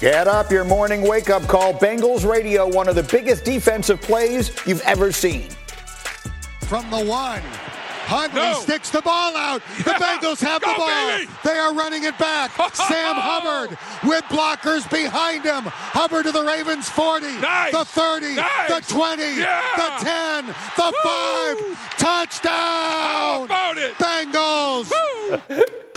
[0.00, 1.74] Get up, your morning wake up call.
[1.74, 5.48] Bengals radio, one of the biggest defensive plays you've ever seen.
[6.68, 7.42] From the one.
[8.06, 8.54] Huntley No.
[8.60, 9.60] sticks the ball out.
[9.84, 9.98] The Yeah.
[9.98, 10.86] Bengals have Go, the ball.
[10.86, 11.28] baby.
[11.44, 12.52] They are running it back.
[12.74, 15.64] Sam Hubbard with blockers behind him.
[15.66, 17.72] Hubbard to the Ravens 40, Nice.
[17.72, 18.68] the 30, Nice.
[18.68, 19.60] the 20, Yeah.
[19.76, 21.58] the 10, the 5.
[21.98, 23.44] Touchdown!
[23.44, 23.94] about it?
[23.98, 24.90] Bengals!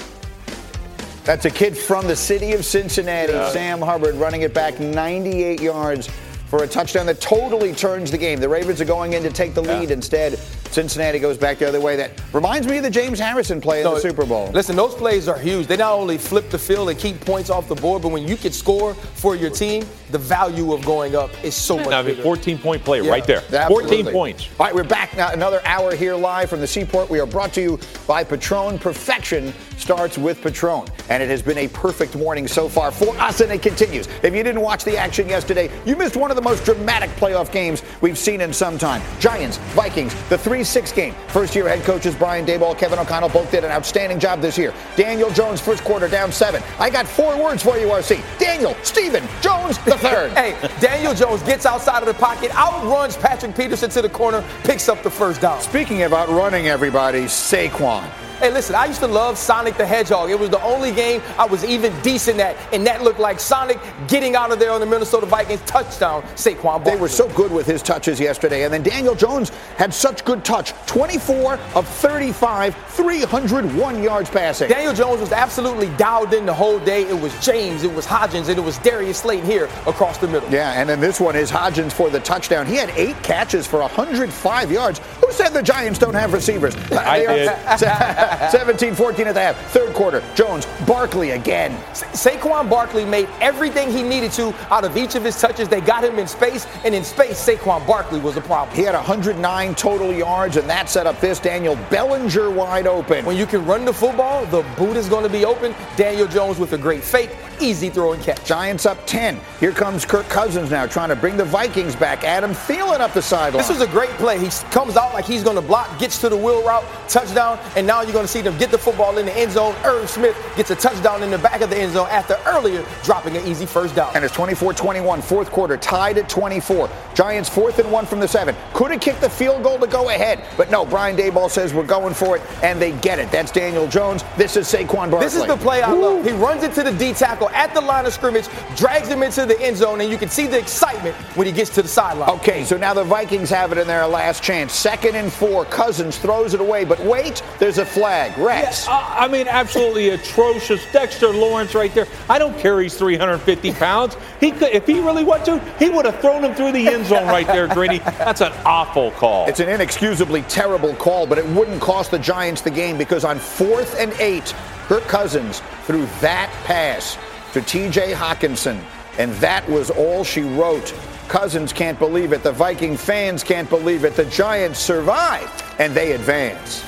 [1.24, 6.10] That's a kid from the city of Cincinnati, Sam Hubbard, running it back 98 yards
[6.48, 8.40] for a touchdown that totally turns the game.
[8.40, 9.92] The Ravens are going in to take the lead.
[9.92, 10.38] Instead,
[10.72, 11.96] Cincinnati goes back the other way.
[11.96, 14.50] That reminds me of the James Harrison play in the Super Bowl.
[14.52, 15.68] Listen, those plays are huge.
[15.68, 18.36] They not only flip the field and keep points off the board, but when you
[18.36, 22.22] can score for your team, the value of going up is so much mean, bigger.
[22.24, 23.12] 14 point play Yeah.
[23.12, 23.44] right there.
[23.52, 24.04] Absolutely.
[24.04, 24.48] 14 points.
[24.60, 25.32] All right, we're back now.
[25.32, 27.10] Another hour here live from the Seaport.
[27.10, 28.78] We are brought to you by Patron.
[28.78, 33.42] Perfection starts with Patron, and it has been a perfect morning so far for us,
[33.42, 34.08] and it continues.
[34.22, 37.52] If you didn't watch the action yesterday, you missed one of the most dramatic playoff
[37.52, 39.02] games we've seen in some time.
[39.20, 41.16] Giants, Vikings, the 3-6 game.
[41.30, 44.74] First-year head coaches Brian Daboll, Kevin O'Connell both did an outstanding job this year.
[44.96, 46.62] Daniel Jones, first quarter down seven.
[46.80, 48.22] I got four words for you, RC.
[48.38, 50.32] Daniel Stephen Jones the third.
[50.34, 54.90] Hey, Daniel Jones gets outside of the pocket, outruns Patrick Peterson to the corner, picks
[54.90, 55.62] up the first down.
[55.62, 58.10] Speaking of outrunning everybody, Saquon.
[58.42, 60.32] Hey, listen, I used to love Sonic the Hedgehog.
[60.32, 63.78] It was the only game I was even decent at, and that looked like Sonic
[64.08, 66.24] getting out of there on the Minnesota Vikings touchdown.
[66.34, 66.94] Saquon Barkley.
[66.94, 68.64] They were so good with his touches yesterday.
[68.64, 74.70] And then Daniel Jones had such good touch 24 of 35, 301 yards passing.
[74.70, 77.04] Daniel Jones was absolutely dialed in the whole day.
[77.04, 80.50] It was James, it was Hodgins, and it was Darius Slayton here across the middle.
[80.50, 82.66] yeah, and then this one is Hodgins for the touchdown.
[82.66, 85.00] He had eight catches for 105 yards.
[85.24, 86.76] Who said the Giants don't have receivers?
[86.92, 89.58] I They are 17 14 at the half.
[89.72, 91.76] Third quarter, Jones, Barkley again.
[91.94, 95.68] Saquon Barkley made everything he needed to out of each of his touches.
[95.68, 98.76] They got him in space, and in space, Saquon Barkley was a problem.
[98.76, 103.26] He had 109 total yards, and that set up this Daniel Bellinger wide open.
[103.26, 105.76] When you can run the football, the boot is going to be open.
[105.96, 108.44] Daniel Jones with a great fake, easy throw and catch.
[108.46, 109.40] Giants up 10.
[109.60, 112.24] Here comes Kirk Cousins now trying to bring the Vikings back.
[112.24, 113.62] Adam Thielen up the sideline.
[113.62, 114.40] This was a great play.
[114.40, 117.86] He comes out like he's going to block, gets to the wheel route, touchdown, and
[117.86, 119.76] now you're going to see them get the football in the end zone.
[119.84, 123.38] Irv Smith gets a touchdown in the back of the end zone after earlier dropping
[123.38, 124.12] an easy first down.
[124.16, 126.90] And it's 24-21, fourth quarter, tied at 24.
[127.14, 128.56] Giants fourth and one from the seven.
[128.74, 130.86] Could have kicked the field goal to go ahead, but no.
[130.86, 133.32] Brian Daboll says we're going for it, and they get it.
[133.32, 134.24] That's Daniel Jones.
[134.38, 135.20] This is Saquon Barkley.
[135.20, 136.26] This is the play I love.
[136.26, 139.60] He runs into the D tackle at the line of scrimmage, drags him into the
[139.62, 142.30] end zone, and you can see the excitement when he gets to the sideline.
[142.30, 144.74] Okay, so now the Vikings have it in their last chance.
[144.74, 145.66] Second and four.
[145.66, 148.38] Cousins throws it away, but wait, there's a flag.
[148.38, 148.88] Rex.
[148.88, 150.86] Uh, I mean, absolutely atrocious.
[150.92, 152.08] Dexter Lawrence right there.
[152.30, 154.18] I don't care he's 350 pounds.
[154.40, 157.06] He could, if he really wanted to, he would have thrown him through the end
[157.06, 158.00] zone right there, Greeny.
[158.00, 159.48] That's an awful call.
[159.48, 163.40] It's an inexcusably terrible call, but it wouldn't cost the Giants the game because on
[163.40, 164.54] fourth and eight,
[164.88, 167.18] Kirk Cousins threw that pass
[167.54, 168.82] to TJ Hockenson,
[169.18, 170.94] and that was all she wrote.
[171.28, 172.44] Cousins can't believe it.
[172.44, 174.16] The Viking fans can't believe it.
[174.16, 176.84] The Giants survive, and they advance.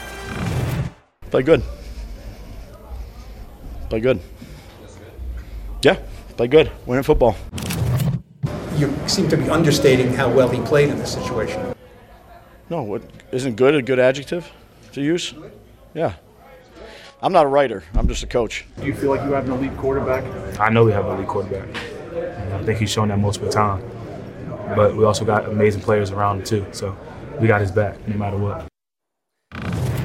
[1.32, 1.64] Play good.
[3.90, 4.20] Play good.
[5.82, 5.98] Yeah,
[6.38, 6.72] play good.
[6.86, 7.36] Winning football.
[8.78, 11.76] You seem to be understating how well he played in this situation.
[12.70, 14.52] No, what isn't good a good adjective
[14.94, 15.34] to use?
[15.94, 16.14] Yeah.
[17.24, 17.84] I'm not a writer.
[17.94, 18.66] I'm just a coach.
[18.82, 20.26] Do you feel like you have an elite quarterback?
[20.60, 21.70] I know we have an elite quarterback.
[22.14, 23.82] And I think he's shown that multiple times.
[24.76, 26.66] But we also got amazing players around him too.
[26.74, 26.98] So
[27.40, 28.68] we got his back no matter what.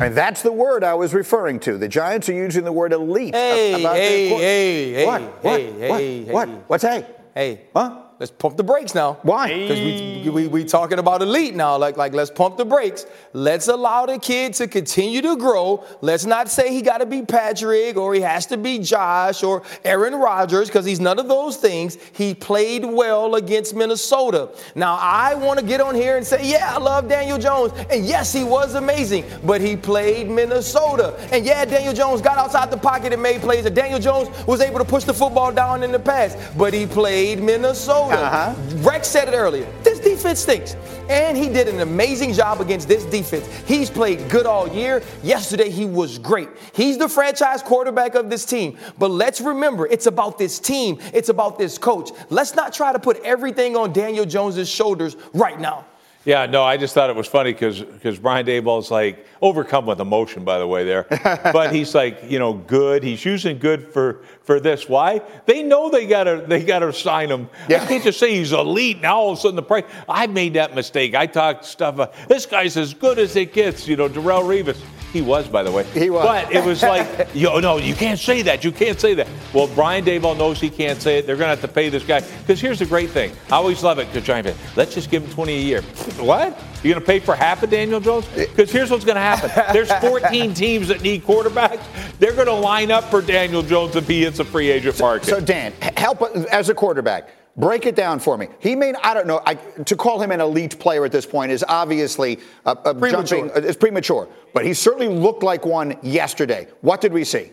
[0.01, 1.77] And that's the word I was referring to.
[1.77, 5.23] The Giants are using the word elite Hey, about hey, their hey, hey, What?
[5.43, 5.61] What?
[5.61, 6.00] hey, What?
[6.00, 6.49] hey, What?
[6.49, 6.55] hey.
[6.69, 7.06] What's hey?
[7.35, 8.03] Hey, Huh?
[8.19, 9.15] Let's pump the brakes now.
[9.23, 9.49] Why?
[9.49, 11.77] Because we, we we talking about elite now.
[11.77, 13.06] Like like let's pump the brakes.
[13.33, 15.84] Let's allow the kid to continue to grow.
[16.01, 19.62] Let's not say he got to be Patrick or he has to be Josh or
[19.84, 21.97] Aaron Rodgers because he's none of those things.
[22.12, 24.50] He played well against Minnesota.
[24.75, 28.05] Now I want to get on here and say, yeah, I love Daniel Jones, and
[28.05, 32.76] yes, he was amazing, but he played Minnesota, and yeah, Daniel Jones got outside the
[32.76, 35.93] pocket and made plays, and Daniel Jones was able to push the football down in
[35.93, 38.07] the pass, but he played Minnesota.
[38.16, 38.55] Uh-huh.
[38.78, 39.66] Rex said it earlier.
[39.82, 40.76] This defense stinks.
[41.08, 43.46] And he did an amazing job against this defense.
[43.66, 45.02] He's played good all year.
[45.22, 46.49] Yesterday, he was great.
[46.75, 48.76] He's the franchise quarterback of this team.
[48.99, 52.10] But let's remember, it's about this team, it's about this coach.
[52.31, 55.87] Let's not try to put everything on Daniel Jones's shoulders right now.
[56.25, 59.99] Yeah, no, I just thought it was funny because because Brian Daboll's like overcome with
[59.99, 61.06] emotion, by the way, there.
[61.52, 63.02] but he's like, you know, good.
[63.02, 64.89] He's using good for for this.
[64.89, 65.21] Why?
[65.45, 67.50] They know they gotta they gotta sign him.
[67.69, 67.83] Yeah.
[67.83, 69.03] I can't just say he's elite.
[69.03, 69.85] Now all of a sudden the price.
[70.09, 71.15] I made that mistake.
[71.15, 71.99] I talked stuff.
[71.99, 73.87] Uh, this guy's as good as it gets.
[73.87, 74.81] You know, Darrelle Revis.
[75.12, 75.85] He was, by the way.
[75.85, 76.25] He was.
[76.25, 78.62] But it was like, yo, no, you can't say that.
[78.65, 79.27] You can't say that.
[79.55, 81.27] Well, Brian Daboll knows he can't say it.
[81.27, 82.21] They're going to have to pay this guy.
[82.21, 83.33] Because here's the great thing.
[83.51, 85.83] I always love it fans, let's just give him 20 a year.
[86.21, 86.62] what?
[86.83, 88.27] You're going to pay for half of Daniel Jones?
[88.35, 89.51] Because here's what's going to happen.
[89.73, 91.83] There's 14 teams that need quarterbacks.
[92.19, 95.27] They're going to line up for Daniel Jones if he hits a free agent market.
[95.27, 97.31] So, so Dan, help as a quarterback.
[97.57, 98.47] Break it down for me.
[98.61, 101.51] He may, I don't know, I, to call him an elite player at this point
[101.51, 103.39] is obviously a, a premature.
[103.39, 106.69] jumping, uh, it's premature, but he certainly looked like one yesterday.
[106.83, 107.51] What did we see?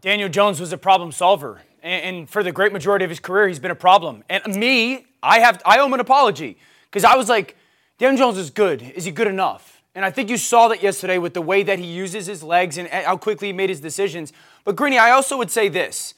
[0.00, 3.58] Daniel Jones was a problem solver, and, for the great majority of his career, he's
[3.58, 4.24] been a problem.
[4.30, 6.56] And me, I have, I owe him an apology
[6.90, 7.56] because I was like,
[7.98, 8.82] Daniel Jones is good.
[8.82, 9.82] Is he good enough?
[9.94, 12.78] And I think you saw that yesterday with the way that he uses his legs
[12.78, 14.32] and how quickly he made his decisions.
[14.64, 16.14] But Greeny, I also would say this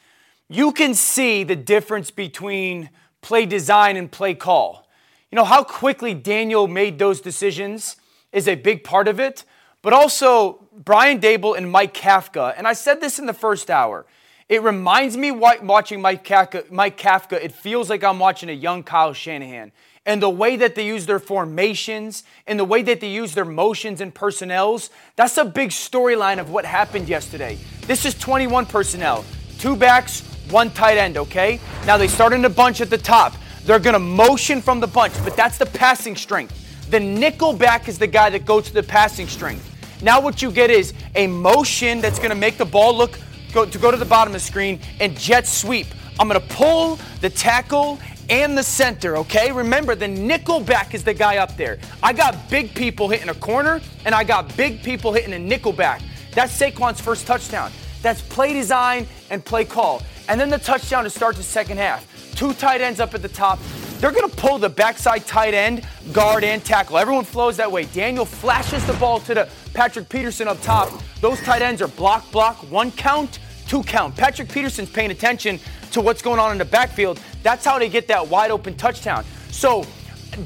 [0.48, 2.90] you can see the difference between
[3.22, 4.88] play design and play call.
[5.30, 7.96] You know, how quickly Daniel made those decisions
[8.32, 9.44] is a big part of it,
[9.80, 12.54] but also Brian Daboll and Mike Kafka.
[12.56, 14.06] And I said this in the first hour.
[14.50, 18.82] It reminds me watching Mike Kafka, Mike Kafka, it feels like I'm watching a young
[18.82, 19.70] Kyle Shanahan.
[20.04, 23.44] And the way that they use their formations and the way that they use their
[23.44, 27.58] motions and personnels, that's a big storyline of what happened yesterday.
[27.82, 29.24] This is 21 personnel,
[29.60, 31.60] two backs, one tight end, okay?
[31.86, 33.34] Now they start in a bunch at the top.
[33.62, 36.90] They're going to motion from the bunch, but that's the passing strength.
[36.90, 40.02] The nickel back is the guy that goes to the passing strength.
[40.02, 43.16] Now what you get is a motion that's going to make the ball look
[43.50, 45.86] go, to go to the bottom of the screen and jet sweep.
[46.18, 47.98] I'm going to pull the tackle
[48.28, 49.50] and the center, okay?
[49.50, 51.78] Remember, the nickel back is the guy up there.
[52.02, 55.72] I got big people hitting a corner, and I got big people hitting a nickel
[55.72, 56.00] back.
[56.32, 57.72] That's Saquon's first touchdown.
[58.02, 60.02] That's play design and play call.
[60.28, 62.06] And then the touchdown to start the second half.
[62.36, 63.58] Two tight ends up at the top.
[64.00, 66.96] They're going to pull the backside tight end, guard, and tackle.
[66.96, 67.84] Everyone flows that way.
[67.84, 70.90] Daniel flashes the ball to the Patrick Peterson up top.
[71.20, 74.16] Those tight ends are block, block, one count, two count.
[74.16, 75.60] Patrick Peterson's paying attention
[75.92, 77.20] to what's going on in the backfield.
[77.42, 79.22] That's how they get that wide open touchdown.
[79.50, 79.84] So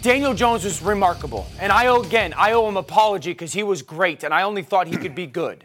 [0.02, 1.46] Daniel Jones was remarkable.
[1.60, 4.62] And I owe, again, I owe him apology because he was great and I only
[4.64, 5.64] thought he could be good.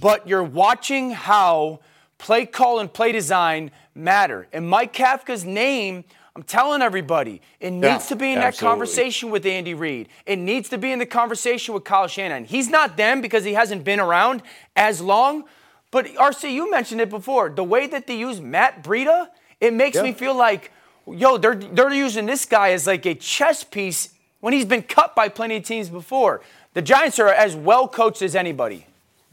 [0.00, 1.80] But you're watching how
[2.18, 4.46] play call and play design matter.
[4.52, 6.04] And Mike Kafka's name,
[6.36, 8.50] I'm telling everybody, it needs yeah, to be in absolutely.
[8.50, 10.08] that conversation with Andy Reid.
[10.26, 12.44] It needs to be in the conversation with Kyle Shanahan.
[12.44, 14.42] He's not them because he hasn't been around
[14.76, 15.44] as long.
[15.90, 17.50] But RC, you mentioned it before.
[17.50, 19.28] The way that they use Matt Breida,
[19.60, 20.02] it makes yeah.
[20.04, 20.70] me feel like,
[21.06, 25.16] yo, they're they're using this guy as like a chess piece when he's been cut
[25.16, 26.42] by plenty of teams before.
[26.74, 28.86] The Giants are as well coached as anybody.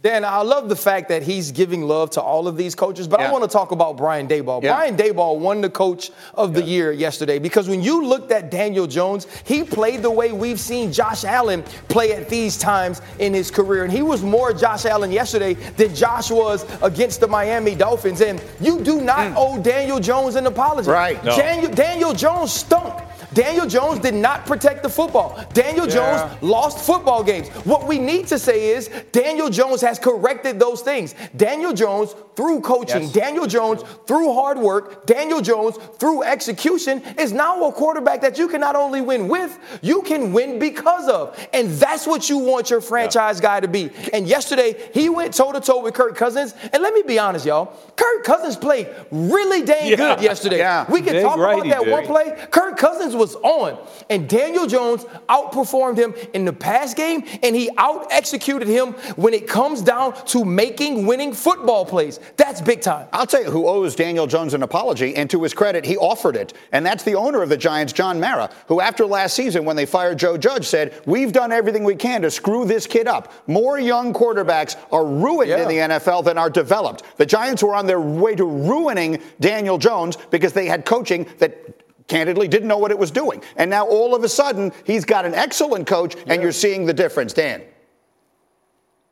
[0.07, 3.19] Dan, I love the fact that he's giving love to all of these coaches, but
[3.19, 3.27] yeah.
[3.27, 4.63] I want to talk about Brian Daboll.
[4.63, 4.73] Yeah.
[4.73, 6.65] Brian Daboll won the coach of the yeah.
[6.65, 10.93] year yesterday because when you looked at Daniel Jones, he played the way we've seen
[10.93, 13.83] Josh Allen play at these times in his career.
[13.83, 18.21] And he was more Josh Allen yesterday than Josh was against the Miami Dolphins.
[18.21, 19.33] And you do not mm.
[19.35, 20.89] owe Daniel Jones an apology.
[20.89, 21.21] Right.
[21.21, 21.35] No.
[21.35, 23.03] Daniel, Daniel Jones stunk.
[23.37, 25.39] Daniel Jones did not protect the football.
[25.53, 25.93] Daniel yeah.
[25.93, 27.49] Jones lost football games.
[27.65, 31.13] What we need to say is Daniel Jones has corrected those things.
[31.35, 33.11] Daniel Jones, through coaching, yes.
[33.11, 38.47] Daniel Jones, through hard work, Daniel Jones, through execution, is now a quarterback that you
[38.47, 41.37] can not only win with, you can win because of.
[41.53, 43.43] And that's what you want your franchise yeah.
[43.43, 43.91] guy to be.
[44.13, 46.55] And yesterday, he went toe to toe with Kirk Cousins.
[46.73, 47.71] And let me be honest, y'all.
[47.95, 49.95] Kirk Cousins played really dang yeah.
[49.95, 50.57] good yesterday.
[50.57, 50.91] Yeah.
[50.91, 52.47] We can Big talk about that one play.
[52.49, 53.77] Kirk Cousins was was on.
[54.09, 59.33] And Daniel Jones outperformed him in the pass game, and he out executed him when
[59.33, 62.19] it comes down to making winning football plays.
[62.37, 63.07] That's big time.
[63.11, 66.35] I'll tell you who owes Daniel Jones an apology, and to his credit, he offered
[66.35, 66.53] it.
[66.71, 69.85] And that's the owner of the Giants, John Mara, who after last season, when they
[69.85, 73.31] fired Joe Judge, said, We've done everything we can to screw this kid up.
[73.47, 75.61] More young quarterbacks are ruined yeah.
[75.63, 77.03] in the NFL than are developed.
[77.17, 81.76] The Giants were on their way to ruining Daniel Jones because they had coaching that
[82.07, 83.41] candidly didn't know what it was doing.
[83.55, 86.41] And now all of a sudden, he's got an excellent coach, and yeah.
[86.41, 87.33] you're seeing the difference.
[87.33, 87.63] Dan.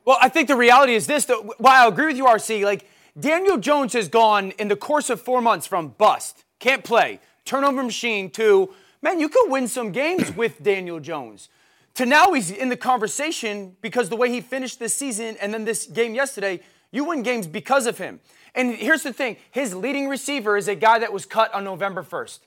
[0.04, 1.24] Well, I think the reality is this.
[1.24, 2.88] Though, while I agree with you, RC, like
[3.18, 7.82] Daniel Jones has gone in the course of four months from bust, can't play, turnover
[7.82, 8.72] machine to,
[9.02, 11.48] man, you could win some games with Daniel Jones.
[11.94, 15.64] To now he's in the conversation because the way he finished this season and then
[15.64, 16.60] this game yesterday,
[16.92, 18.20] you win games because of him.
[18.54, 22.02] And here's the thing his leading receiver is a guy that was cut on November
[22.02, 22.40] 1st.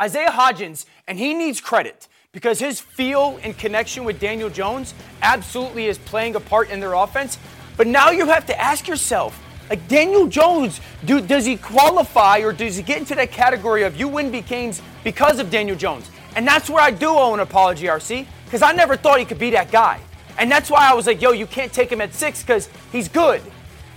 [0.00, 5.86] Isaiah Hodgins, and he needs credit because his feel and connection with Daniel Jones absolutely
[5.86, 7.38] is playing a part in their offense.
[7.76, 12.52] But now you have to ask yourself, like Daniel Jones, do, does he qualify or
[12.52, 16.10] does he get into that category of you win games because of Daniel Jones?
[16.36, 19.38] And that's where I do owe an apology, RC, because I never thought he could
[19.38, 20.00] be that guy.
[20.38, 23.08] And that's why I was like, yo, you can't take him at six because he's
[23.08, 23.42] good.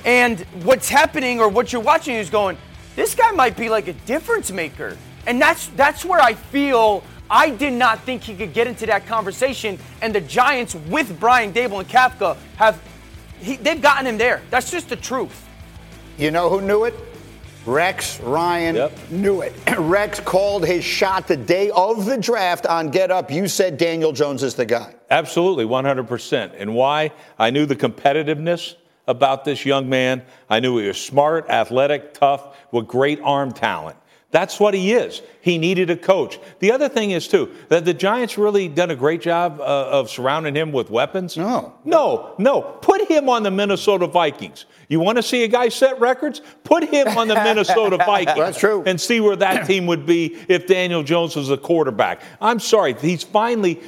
[0.04, 2.58] And what's happening or what you're watching is going,
[2.96, 4.98] this guy might be like a difference maker.
[5.28, 9.08] And that's that's where I feel I did not think he could get into that
[9.08, 9.80] conversation.
[10.02, 12.82] And the Giants with Brian Daboll and Kafka have
[13.40, 14.42] he, they've gotten him there.
[14.50, 15.48] That's just the truth.
[16.18, 16.94] You know who knew it?
[17.66, 19.10] Rex Ryan yep.
[19.10, 19.54] knew it.
[19.80, 23.32] Rex called his shot the day of the draft on Get Up.
[23.32, 24.94] You said Daniel Jones is the guy.
[25.10, 26.54] Absolutely, 100%.
[26.56, 27.12] And why?
[27.40, 28.76] I knew the competitiveness
[29.08, 30.22] about this young man.
[30.48, 33.98] I knew he was smart, athletic, tough, with great arm talent.
[34.36, 35.22] That's what he is.
[35.40, 36.40] He needed a coach.
[36.60, 40.10] The other thing is, too, that the Giants really done a great job uh, of
[40.10, 41.38] surrounding him with weapons.
[41.38, 41.74] No.
[41.86, 42.62] No, no.
[42.62, 44.66] Put him on the Minnesota Vikings.
[44.90, 46.42] You want to see a guy set records?
[46.66, 48.38] Put him on the Minnesota Vikings.
[48.38, 48.84] That's true.
[48.86, 52.22] And see where that team would be if Daniel Jones was a quarterback.
[52.42, 52.94] I'm sorry.
[52.94, 53.82] He's finally,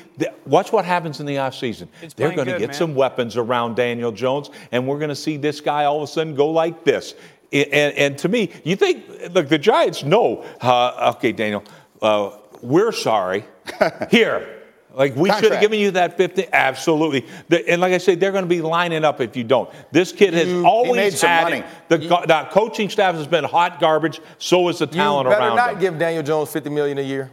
[0.46, 1.90] watch what happens in the offseason.
[2.16, 2.74] They're going to get man.
[2.74, 6.12] some weapons around Daniel Jones, and we're going to see this guy all of a
[6.12, 7.16] sudden go like this.
[7.52, 11.64] And, and, to me, you think, look, the Giants know, uh, okay, Daniel,
[12.02, 13.46] uh, we're sorry.
[14.12, 14.54] Here.
[14.94, 16.48] Like we should have given you that 50.
[16.52, 17.28] Absolutely.
[17.50, 19.70] The, and like I said, they're going to be lining up if you don't.
[19.92, 21.64] This kid has you, always had money.
[21.88, 24.20] The, you, the, coaching staff has been hot garbage.
[24.40, 25.36] So is the talent around.
[25.36, 25.80] You better not them.
[25.80, 27.30] give Daniel Jones 50 million a year.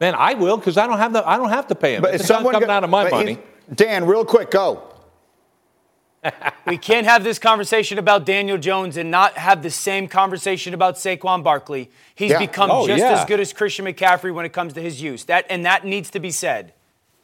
[0.00, 2.02] Man, I will because I don't have the I don't have to pay him.
[2.02, 3.40] But it's not coming out of my money.
[3.74, 4.88] Dan, real quick, go
[6.66, 10.96] we can't have this conversation about Daniel Jones and not have the same conversation about
[10.96, 11.90] Saquon Barkley.
[12.14, 12.38] He's yeah.
[12.38, 13.20] become oh, just yeah.
[13.20, 15.24] as good as Christian McCaffrey when it comes to his use.
[15.24, 16.74] That and that needs to be said.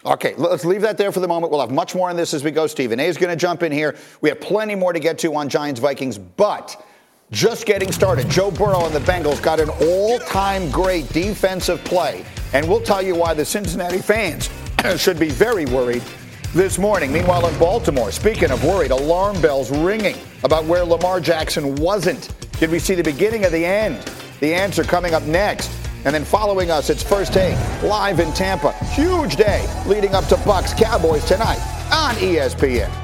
[0.07, 1.51] Okay, let's leave that there for the moment.
[1.51, 2.67] We'll have much more on this as we go.
[2.67, 3.97] Stephen A is going to jump in here.
[4.21, 6.85] We have plenty more to get to on Giants Vikings, but
[7.31, 8.29] just getting started.
[8.29, 12.23] Joe Burrow and the Bengals got an all-time great defensive play,
[12.53, 14.51] and we'll tell you why the Cincinnati fans
[14.99, 16.03] should be very worried
[16.55, 17.13] this morning.
[17.13, 22.33] Meanwhile, in Baltimore, speaking of worried, alarm bells ringing about where Lamar Jackson wasn't.
[22.61, 23.99] Did we see the beginning of the end?
[24.41, 25.71] The answer coming up next.
[26.05, 28.73] And then following us, it's first take live in Tampa.
[28.95, 31.61] Huge day leading up to Bucks Cowboys tonight
[31.93, 33.04] on ESPN.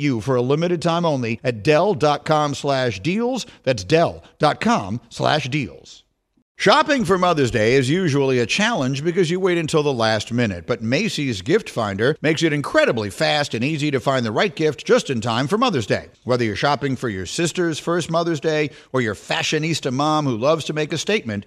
[0.00, 3.46] you for a limited time only at Dell.com slash deals.
[3.62, 6.04] That's Dell.com slash deals.
[6.60, 10.66] Shopping for Mother's Day is usually a challenge because you wait until the last minute,
[10.66, 14.84] but Macy's Gift Finder makes it incredibly fast and easy to find the right gift
[14.84, 16.08] just in time for Mother's Day.
[16.24, 20.64] Whether you're shopping for your sister's first Mother's Day or your fashionista mom who loves
[20.64, 21.46] to make a statement,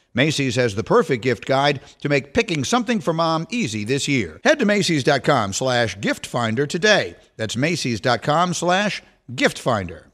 [0.13, 4.41] Macy's has the perfect gift guide to make picking something for mom easy this year.
[4.43, 7.15] Head to Macy's.com slash gift finder today.
[7.37, 9.01] That's Macy's.com slash
[9.33, 10.07] gift finder.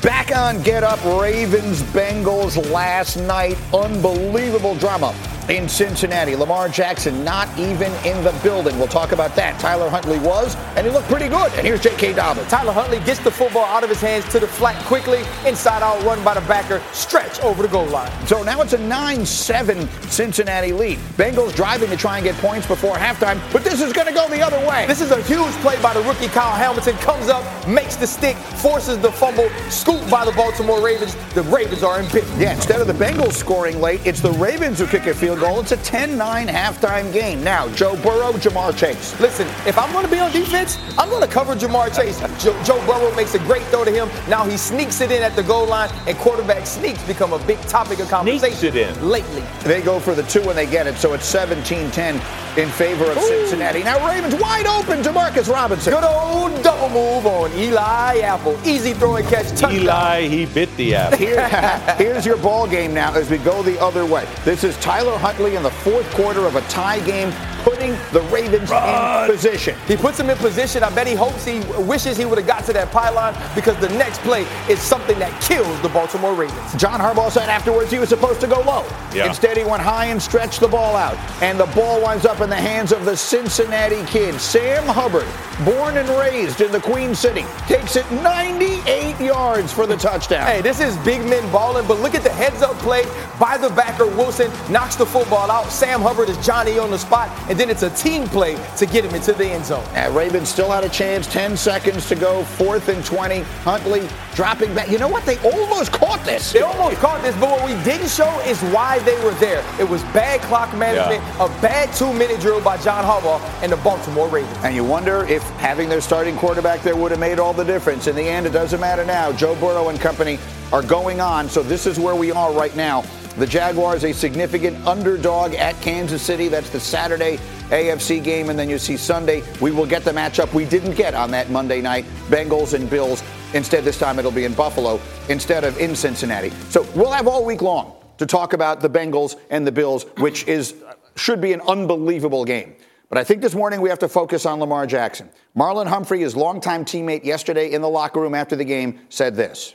[0.00, 3.58] Back on Get Up, Ravens Bengals last night.
[3.74, 5.14] Unbelievable drama
[5.48, 6.36] in Cincinnati.
[6.36, 8.78] Lamar Jackson not even in the building.
[8.78, 9.58] We'll talk about that.
[9.60, 11.52] Tyler Huntley was, and he looked pretty good.
[11.54, 12.14] And here's J.K.
[12.14, 12.48] Dobbins.
[12.48, 16.02] Tyler Huntley gets the football out of his hands to the flat quickly, inside out
[16.04, 18.10] run by the backer, stretch over the goal line.
[18.26, 20.98] So now it's a 9-7 Cincinnati lead.
[21.16, 24.28] Bengals driving to try and get points before halftime, but this is going to go
[24.28, 24.86] the other way.
[24.86, 26.96] This is a huge play by the rookie Kyle Hamilton.
[26.96, 31.14] Comes up, makes the stick, forces the fumble, scooped by the Baltimore Ravens.
[31.34, 32.38] The Ravens are in business.
[32.38, 35.60] Yeah, instead of the Bengals scoring late, it's the Ravens who kick a field goal.
[35.60, 37.42] It's a 10-9 halftime game.
[37.42, 39.18] Now, Joe Burrow, Ja'Marr Chase.
[39.20, 42.20] Listen, if I'm going to be on defense, I'm going to cover Ja'Marr Chase.
[42.42, 44.08] Joe, Joe Burrow makes a great throw to him.
[44.28, 47.60] Now he sneaks it in at the goal line, and quarterback sneaks become a big
[47.62, 49.42] topic of conversation lately.
[49.64, 52.20] They go for the two when they get it, so it's 17-10
[52.56, 53.82] in favor of Cincinnati.
[53.82, 55.92] Now Ravens wide open to Marcus Robinson.
[55.92, 58.58] Good old double move on Eli Apple.
[58.66, 59.48] Easy throw and catch.
[59.50, 59.72] Touchdown.
[59.72, 61.18] Eli, he bit the apple.
[61.18, 61.48] Here-
[61.96, 64.26] here's your ball game now as we go the other way.
[64.44, 67.32] This is Tyler Huntley in the fourth quarter of a tie game,
[67.62, 69.76] putting the Ravens in position.
[69.86, 70.82] He puts him in position.
[70.82, 73.88] I bet he hopes he wishes he would have got to that pylon because the
[73.90, 76.74] next play is something that kills the Baltimore Ravens.
[76.76, 78.84] John Harbaugh said afterwards he was supposed to go low.
[79.14, 79.26] Yeah.
[79.28, 81.16] Instead, he went high and stretched the ball out.
[81.42, 85.26] And the ball winds up in the hands of the Cincinnati kid, Sam Hubbard,
[85.64, 90.46] born and raised in the Queen City, takes it 98 yards for the touchdown.
[90.46, 93.04] Hey, this is big men balling, but look at the heads up play
[93.38, 94.06] by the backer.
[94.06, 95.70] Wilson knocks the football out.
[95.70, 99.04] Sam Hubbard is Johnny on the spot, and then it's a team play to get
[99.04, 99.84] him into the end zone.
[99.94, 103.40] Uh, Ravens still had a chance, 10 seconds to go, fourth and 20.
[103.64, 104.90] Huntley dropping back.
[104.90, 105.24] You know what?
[105.24, 106.52] They almost caught this.
[106.52, 109.64] They almost caught this, but what we didn't show is why they were there.
[109.78, 114.28] It was bad clock management, a bad two-minute drill by John Harbaugh and the Baltimore
[114.28, 114.56] Ravens.
[114.62, 118.08] And you wonder if having their starting quarterback there would have made all the difference.
[118.08, 119.30] In the end, it doesn't matter now.
[119.30, 120.40] Joe Burrow and company
[120.72, 121.48] are going on.
[121.48, 123.02] So this is where we are right now.
[123.38, 126.48] The Jaguars, a significant underdog at Kansas City.
[126.48, 127.36] That's the Saturday
[127.68, 128.50] AFC game.
[128.50, 129.44] And then you see Sunday.
[129.60, 133.22] We will get the matchup we didn't get on that Monday night Bengals and Bills.
[133.54, 136.50] Instead, this time it'll be in Buffalo instead of in Cincinnati.
[136.70, 140.48] So we'll have all week long to talk about the Bengals and the Bills, which
[140.48, 140.74] is
[141.14, 142.74] should be an unbelievable game.
[143.12, 145.28] But I think this morning we have to focus on Lamar Jackson.
[145.54, 149.74] Marlon Humphrey, his longtime teammate yesterday in the locker room after the game, said this.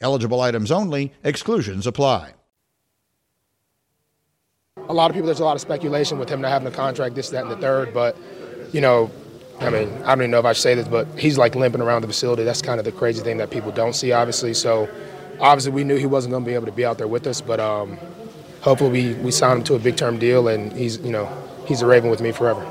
[0.00, 2.34] Eligible items only, exclusions apply.
[4.88, 7.14] a lot of people, there's a lot of speculation with him not having a contract,
[7.14, 7.92] this, that, and the third.
[7.92, 8.16] But,
[8.72, 9.10] you know,
[9.60, 11.80] I mean, I don't even know if I should say this, but he's like limping
[11.80, 12.44] around the facility.
[12.44, 14.54] That's kind of the crazy thing that people don't see, obviously.
[14.54, 14.88] So,
[15.40, 17.40] obviously, we knew he wasn't going to be able to be out there with us.
[17.40, 17.98] But um,
[18.60, 21.26] hopefully, we, we signed him to a big term deal, and he's, you know,
[21.66, 22.64] he's a Raven with me forever.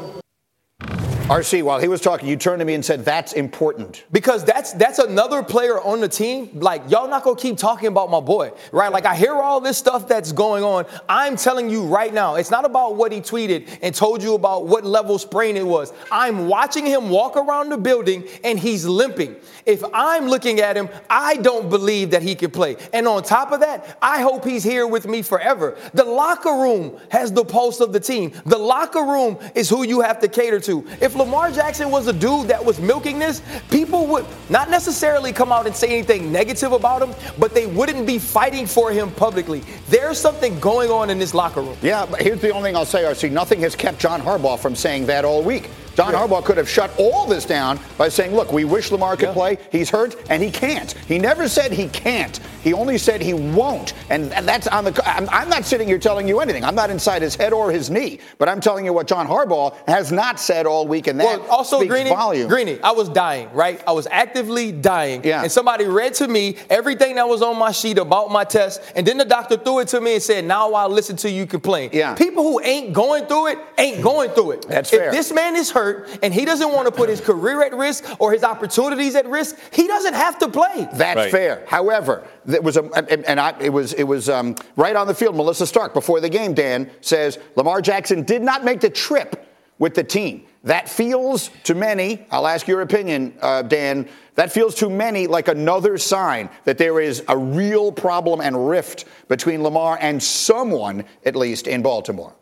[1.26, 4.04] RC, while he was talking, you turned to me and said, That's important.
[4.12, 6.52] Because that's that's another player on the team.
[6.54, 8.92] Like y'all not gonna keep talking about my boy, right?
[8.92, 10.86] Like I hear all this stuff that's going on.
[11.10, 14.68] I'm telling you right now, it's not about what he tweeted and told you about
[14.68, 15.94] what level sprain it was.
[16.12, 19.36] I'm watching him walk around the building and he's limping.
[19.66, 22.78] If I'm looking at him, I don't believe that he can play.
[22.94, 25.76] And on top of that, I hope he's here with me forever.
[25.96, 28.32] The locker room has the pulse of the team.
[28.46, 30.86] The locker room is who you have to cater to.
[31.02, 35.52] If Lamar Jackson was a dude that was milking this, people would not necessarily come
[35.52, 39.64] out and say anything negative about him, but they wouldn't be fighting for him publicly.
[39.90, 41.78] There's something going on in this locker room.
[41.82, 43.32] Yeah, but here's the only thing I'll say, RC.
[43.32, 45.70] Nothing has kept John Harbaugh from saying that all week.
[45.96, 46.20] John yeah.
[46.20, 49.34] Harbaugh could have shut all this down by saying, look, we wish Lamar could yeah.
[49.34, 49.58] play.
[49.72, 50.92] He's hurt, and he can't.
[51.08, 52.38] He never said he can't.
[52.62, 53.94] He only said he won't.
[54.10, 55.10] And, and that's on the.
[55.10, 56.66] I'm, I'm, not sitting here telling you anything.
[56.66, 58.20] I'm not inside his head or his knee.
[58.40, 61.50] But I'm telling you what John Harbaugh has not said all week, and that well,
[61.50, 62.50] also, speaks Greeny, volume.
[62.50, 63.82] Greeny, I was dying, right?
[63.88, 65.24] I was actively dying.
[65.24, 65.44] Yeah.
[65.44, 69.06] And somebody read to me everything that was on my sheet about my test, and
[69.06, 71.92] then the doctor threw it to me and said, now I'll listen to you complain.
[71.94, 72.16] Yeah.
[72.16, 74.68] People who ain't going through it ain't going through it.
[74.68, 75.12] That's if fair.
[75.12, 75.85] this man is hurt
[76.22, 79.28] and he doesn't doesn't want to put his career at risk or his opportunities at
[79.28, 80.88] risk, he doesn't have to play.
[80.94, 81.32] That's right.
[81.32, 81.66] fair.
[81.68, 82.84] However, it was a,
[83.30, 85.36] and I, it was it was um, right on the field.
[85.36, 89.96] Melissa Stark before the game, Dan says Lamar Jackson did not make the trip with
[89.96, 90.46] the team.
[90.64, 92.26] That feels to many.
[92.32, 94.08] I'll ask your opinion, uh, Dan.
[94.36, 99.06] That feels to many like another sign that there is a real problem and rift
[99.28, 102.34] between Lamar and someone, at least in Baltimore.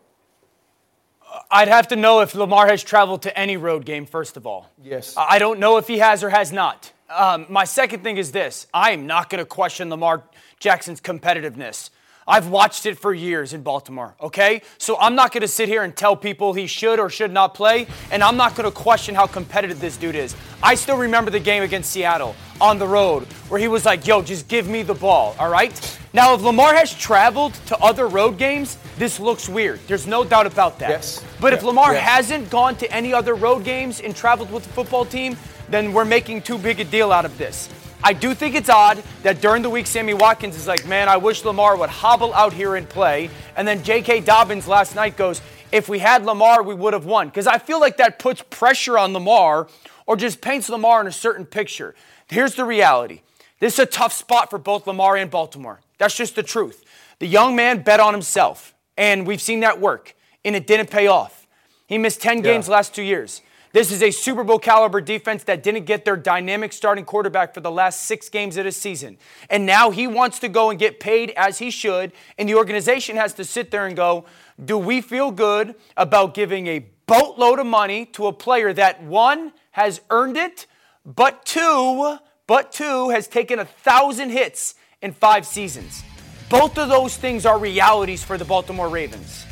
[1.50, 4.69] I'd have to know if Lamar has traveled to any road game, first of all.
[4.84, 5.15] Yes.
[5.17, 6.91] I don't know if he has or has not.
[7.10, 10.24] Um, my second thing is this I am not going to question Lamar
[10.60, 11.89] Jackson's competitiveness.
[12.27, 14.62] I've watched it for years in Baltimore, okay?
[14.77, 17.53] So I'm not going to sit here and tell people he should or should not
[17.53, 20.36] play, and I'm not going to question how competitive this dude is.
[20.62, 24.21] I still remember the game against Seattle on the road where he was like, yo,
[24.21, 25.99] just give me the ball, all right?
[26.13, 29.79] Now, if Lamar has traveled to other road games, this looks weird.
[29.88, 30.89] There's no doubt about that.
[30.89, 31.23] Yes.
[31.41, 31.57] But yeah.
[31.57, 32.07] if Lamar yes.
[32.07, 35.36] hasn't gone to any other road games and traveled with the football team,
[35.69, 37.67] then we're making too big a deal out of this.
[38.06, 41.16] I do think it's odd that during the week, Sammy Watkins is like, man, I
[41.16, 43.30] wish Lamar would hobble out here and play.
[43.56, 44.20] And then J.K.
[44.22, 47.30] Dobbins last night goes, if we had Lamar, we would have won.
[47.30, 49.70] Because I feel like that puts pressure on Lamar
[50.06, 51.96] or just paints Lamar in a certain picture.
[52.28, 53.22] Here's the reality
[53.60, 55.80] this is a tough spot for both Lamar and Baltimore.
[55.98, 56.84] That's just the truth.
[57.20, 60.13] The young man bet on himself, and we've seen that work,
[60.44, 61.48] and it didn't pay off.
[61.88, 62.74] He missed 10 games yeah.
[62.74, 63.42] last two years.
[63.73, 67.59] This is a Super Bowl caliber defense that didn't get their dynamic starting quarterback for
[67.59, 69.17] the last six games of the season.
[69.49, 72.12] And now he wants to go and get paid as he should.
[72.38, 74.25] And the organization has to sit there and go,
[74.63, 79.53] do we feel good about giving a boatload of money to a player that one
[79.71, 80.67] has earned it,
[81.03, 86.03] but two, but two has taken a thousand hits in five seasons?
[86.47, 89.47] Both of those things are realities for the Baltimore Ravens.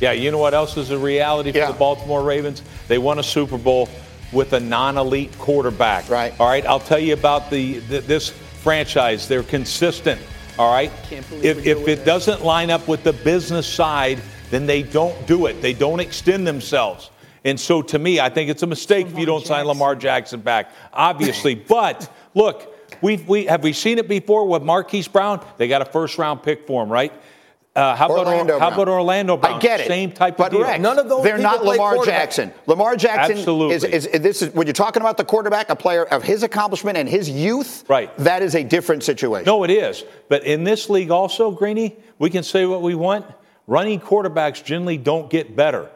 [0.00, 1.72] Yeah, you know what else is a reality for yeah.
[1.72, 2.62] the Baltimore Ravens?
[2.88, 3.88] They won a Super Bowl
[4.32, 6.08] with a non-elite quarterback.
[6.08, 6.32] Right.
[6.40, 6.64] All right.
[6.64, 9.28] I'll tell you about the, the this franchise.
[9.28, 10.20] They're consistent.
[10.58, 10.92] All right.
[11.10, 15.60] if if it doesn't line up with the business side, then they don't do it.
[15.62, 17.10] They don't extend themselves.
[17.44, 19.54] And so to me, I think it's a mistake Lamar if you don't Jackson.
[19.54, 20.72] sign Lamar Jackson back.
[20.92, 25.44] Obviously, but look, we we have we seen it before with Marquise Brown?
[25.56, 27.12] They got a first round pick for him, right?
[27.76, 29.54] Uh, how, Orlando about, how about Orlando Brown?
[29.54, 29.86] I get it.
[29.86, 30.78] Same type but of deal.
[30.80, 31.22] None of those.
[31.22, 32.52] They're not Lamar Jackson.
[32.66, 33.76] Lamar Jackson Absolutely.
[33.76, 36.42] Is, is, is, this is when you're talking about the quarterback, a player of his
[36.42, 37.84] accomplishment and his youth.
[37.88, 38.16] Right.
[38.18, 39.46] That is a different situation.
[39.46, 40.04] No, it is.
[40.28, 43.24] But in this league, also, Greeny, we can say what we want.
[43.68, 45.88] Running quarterbacks generally don't get better;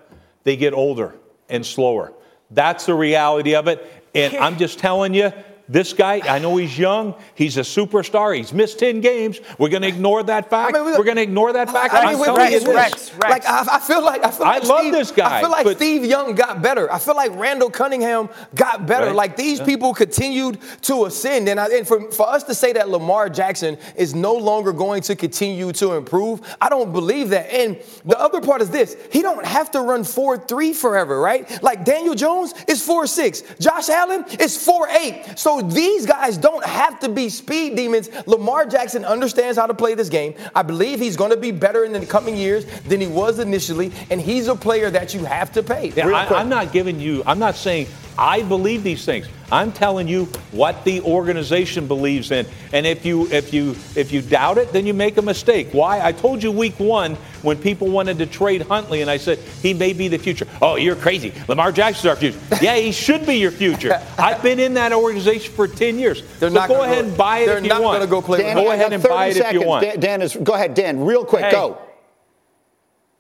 [0.45, 1.13] they get older
[1.49, 2.13] and slower.
[2.53, 3.85] That's the reality of it.
[4.15, 5.33] And I'm just telling you,
[5.69, 7.15] this guy, I know he's young.
[7.35, 8.37] He's a superstar.
[8.37, 9.41] He's missed 10 games.
[9.59, 10.77] We're going to ignore that fact.
[10.77, 11.95] I mean, We're going to ignore that fact.
[11.95, 13.31] I mean, I'm Rex, Rex, Rex.
[13.31, 15.39] Like, I, I, feel like I feel like I love Steve, this guy.
[15.39, 16.93] I feel like Steve Young got better.
[16.93, 19.07] I feel like Randall Cunningham got better.
[19.07, 19.15] Right.
[19.15, 19.65] Like these yeah.
[19.65, 21.49] people continued to ascend.
[21.49, 25.01] And, I, and for, for us to say that Lamar Jackson is no longer going
[25.03, 27.51] to continue to improve, I don't believe that.
[27.51, 31.63] And the other part is this he don't have to run 4 3 forever, right?
[31.63, 35.39] Like Daniel Jones is 4 6, Josh Allen is 4 8.
[35.39, 38.11] So these guys don't have to be speed demons.
[38.27, 40.35] Lamar Jackson understands how to play this game.
[40.55, 43.93] I believe he's going to be better in the coming years than he was initially,
[44.11, 45.89] and he's a player that you have to pay.
[45.91, 47.87] Yeah, I, I'm not giving you, I'm not saying
[48.19, 49.29] I believe these things.
[49.51, 52.47] I'm telling you what the organization believes in.
[52.73, 55.69] And if you if you if you doubt it, then you make a mistake.
[55.73, 56.01] Why?
[56.05, 59.75] I told you week 1 when people wanted to trade Huntley and I said he
[59.75, 60.47] may be the future.
[60.63, 61.33] Oh, you're crazy.
[61.49, 62.39] Lamar Jackson's our future.
[62.63, 64.01] yeah, he should be your future.
[64.19, 66.23] I've been in that organization for 10 years.
[66.39, 67.63] They're so not go ahead go, and buy it if you want.
[67.63, 68.39] They're not going to go play.
[68.39, 69.55] Dan, go ahead and buy it seconds.
[69.55, 69.85] if you want.
[69.85, 71.79] Dan, Dan is go ahead, Dan, real quick, hey, go.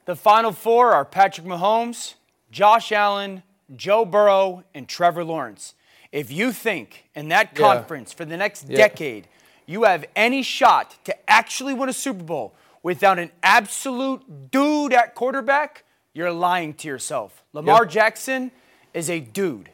[0.06, 2.14] The final four are Patrick Mahomes,
[2.50, 3.42] Josh Allen,
[3.74, 5.74] Joe Burrow, and Trevor Lawrence.
[6.12, 8.16] If you think in that conference yeah.
[8.16, 8.76] for the next yeah.
[8.76, 9.28] decade
[9.66, 15.14] you have any shot to actually win a Super Bowl without an absolute dude at
[15.14, 17.42] quarterback, you're lying to yourself.
[17.52, 17.90] Lamar yep.
[17.90, 18.50] Jackson
[18.92, 19.70] is a dude.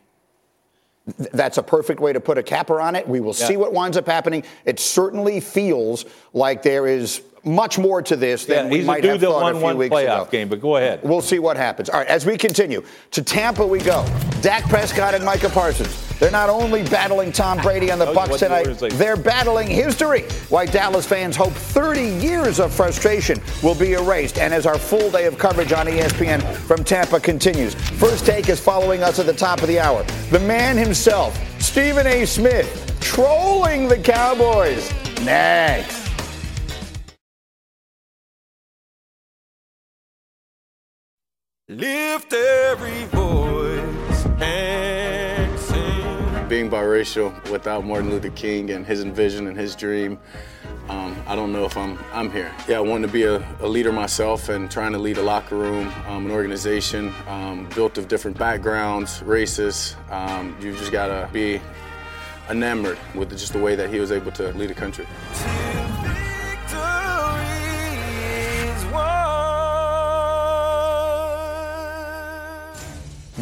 [1.33, 3.09] That's a perfect way to put a capper on it.
[3.09, 3.47] We will yeah.
[3.47, 4.45] see what winds up happening.
[4.65, 9.21] It certainly feels like there is much more to this than yeah, we might have
[9.21, 10.31] thought a few weeks playoff ago.
[10.31, 11.01] game, but go ahead.
[11.03, 11.89] We'll see what happens.
[11.89, 14.05] All right, as we continue to Tampa, we go.
[14.43, 16.11] Dak Prescott and Micah Parsons.
[16.19, 20.23] They're not only battling Tom ah, Brady on the Bucks tonight, they're battling history.
[20.51, 24.39] Why Dallas fans hope 30 years of frustration will be erased.
[24.39, 28.61] And as our full day of coverage on ESPN from Tampa continues, First Take is
[28.61, 30.05] following us at the top of the hour.
[30.31, 32.27] The man himself, Stephen A.
[32.27, 34.93] Smith, trolling the Cowboys.
[35.23, 36.00] Next.
[41.71, 46.49] Lift every voice and sing.
[46.49, 50.19] Being biracial without Martin Luther King and his vision and his dream,
[50.89, 52.53] um, I don't know if I'm I'm here.
[52.67, 55.55] Yeah, I wanted to be a, a leader myself and trying to lead a locker
[55.55, 59.95] room, um, an organization um, built of different backgrounds, races.
[60.11, 61.61] Um, you just gotta be
[62.49, 65.07] enamored with just the way that he was able to lead a country.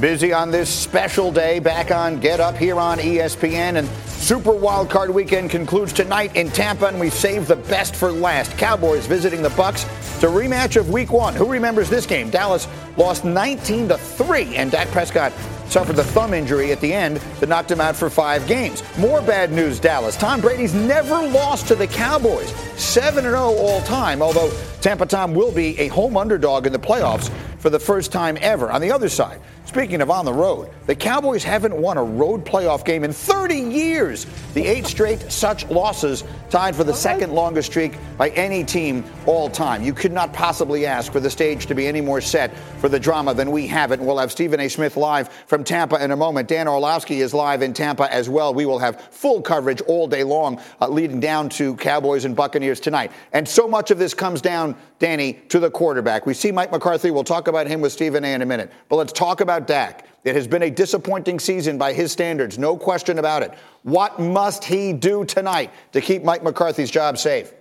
[0.00, 3.78] Busy on this special day back on Get Up here on ESPN.
[3.78, 8.56] And Super Wildcard Weekend concludes tonight in Tampa, and we save the best for last.
[8.56, 9.86] Cowboys visiting the Bucks.
[10.14, 11.34] It's a rematch of Week One.
[11.34, 12.30] Who remembers this game?
[12.30, 15.32] Dallas lost 19 to three, and Dak Prescott
[15.68, 18.82] suffered the thumb injury at the end that knocked him out for five games.
[18.98, 20.16] More bad news, Dallas.
[20.16, 22.50] Tom Brady's never lost to the Cowboys,
[22.80, 24.50] 7 0 all time, although
[24.80, 28.70] Tampa Tom will be a home underdog in the playoffs for the first time ever.
[28.70, 32.42] On the other side, Speaking of on the road, the Cowboys haven't won a road
[32.42, 34.24] playoff game in 30 years.
[34.54, 39.50] The eight straight such losses tied for the second longest streak by any team all
[39.50, 39.82] time.
[39.82, 42.98] You could not possibly ask for the stage to be any more set for the
[42.98, 43.98] drama than we have it.
[43.98, 44.70] And we'll have Stephen A.
[44.70, 46.48] Smith live from Tampa in a moment.
[46.48, 48.52] Dan Orlovsky is live in Tampa as well.
[48.54, 52.80] We will have full coverage all day long uh, leading down to Cowboys and Buccaneers
[52.80, 53.12] tonight.
[53.32, 56.26] And so much of this comes down, Danny, to the quarterback.
[56.26, 57.10] We see Mike McCarthy.
[57.10, 58.34] We'll talk about him with Stephen A.
[58.34, 58.72] in a minute.
[58.88, 60.06] But let's talk about Dak.
[60.24, 63.54] It has been a disappointing season by his standards, no question about it.
[63.82, 67.52] What must he do tonight to keep Mike McCarthy's job safe?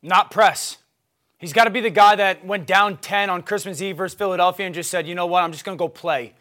[0.00, 0.78] Not press.
[1.38, 4.66] He's got to be the guy that went down 10 on Christmas Eve versus Philadelphia
[4.66, 6.32] and just said, you know what, I'm just going to go play.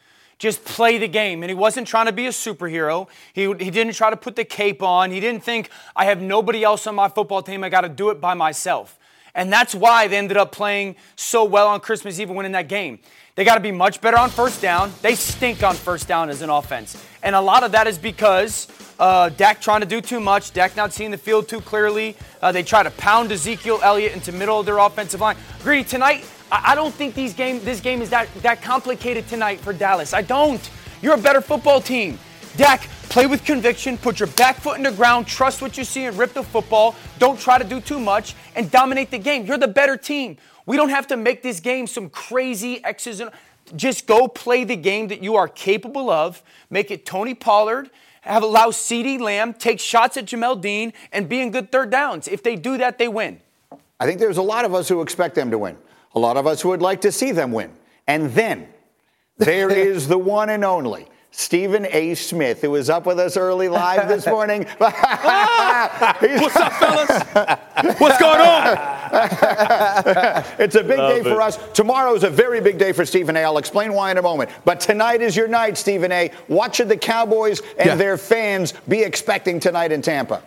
[0.43, 1.41] Just play the game.
[1.41, 3.07] And he wasn't trying to be a superhero.
[3.31, 5.09] He, he didn't try to put the cape on.
[5.09, 7.63] He didn't think, I have nobody else on my football team.
[7.63, 8.99] I got to do it by myself.
[9.33, 12.67] And that's why they ended up playing so well on Christmas Eve and winning that
[12.67, 12.99] game.
[13.35, 14.91] They got to be much better on first down.
[15.01, 17.01] They stink on first down as an offense.
[17.23, 18.67] And a lot of that is because
[18.99, 22.17] uh, Dak trying to do too much, Dak not seeing the field too clearly.
[22.41, 25.37] Uh, they try to pound Ezekiel Elliott into middle of their offensive line.
[25.63, 29.59] Greeny, tonight, I, I don't think these game, this game is that, that complicated tonight
[29.59, 30.13] for Dallas.
[30.13, 30.69] I don't.
[31.01, 32.19] You're a better football team.
[32.55, 36.05] Dak, play with conviction, put your back foot in the ground, trust what you see
[36.05, 36.95] and rip the football.
[37.17, 39.45] Don't try to do too much and dominate the game.
[39.45, 40.37] You're the better team.
[40.67, 43.31] We don't have to make this game some crazy X's and
[43.75, 46.43] just go play the game that you are capable of.
[46.69, 47.89] Make it Tony Pollard.
[48.21, 52.27] Have allow CeeDee Lamb take shots at Jamel Dean and be in good third downs.
[52.27, 53.41] If they do that, they win.
[53.99, 55.77] I think there's a lot of us who expect them to win.
[56.15, 57.71] A lot of us would like to see them win.
[58.07, 58.67] And then
[59.37, 62.13] there is the one and only Stephen A.
[62.13, 64.67] Smith, who was up with us early live this morning.
[64.79, 66.15] Ah!
[66.21, 67.09] What's up, fellas?
[67.99, 68.77] What's going on?
[70.59, 71.33] it's a big Love day it.
[71.33, 71.57] for us.
[71.73, 73.39] Tomorrow is a very big day for Stephen A.
[73.39, 74.51] I'll explain why in a moment.
[74.63, 76.29] But tonight is your night, Stephen A.
[76.45, 77.95] What should the Cowboys and yeah.
[77.95, 80.43] their fans be expecting tonight in Tampa?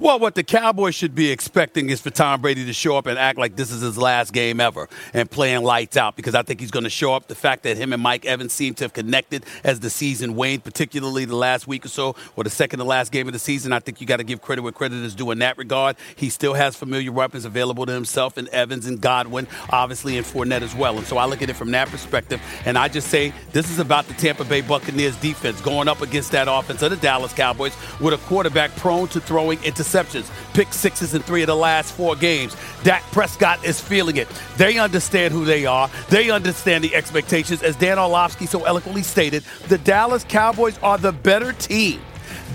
[0.00, 3.18] Well, what the Cowboys should be expecting is for Tom Brady to show up and
[3.18, 6.58] act like this is his last game ever and playing lights out because I think
[6.58, 7.26] he's going to show up.
[7.26, 10.64] The fact that him and Mike Evans seem to have connected as the season waned,
[10.64, 13.74] particularly the last week or so or the second to last game of the season,
[13.74, 15.96] I think you got to give credit where credit is due in that regard.
[16.16, 20.62] He still has familiar weapons available to himself and Evans and Godwin, obviously, and Fournette
[20.62, 20.96] as well.
[20.96, 22.40] And so I look at it from that perspective.
[22.64, 26.32] And I just say this is about the Tampa Bay Buccaneers defense going up against
[26.32, 30.72] that offense of the Dallas Cowboys with a quarterback prone to throwing into interceptions, pick
[30.72, 32.56] sixes in three of the last four games.
[32.82, 34.28] Dak Prescott is feeling it.
[34.56, 35.90] They understand who they are.
[36.08, 37.62] They understand the expectations.
[37.62, 42.00] As Dan Orlovsky so eloquently stated, the Dallas Cowboys are the better team.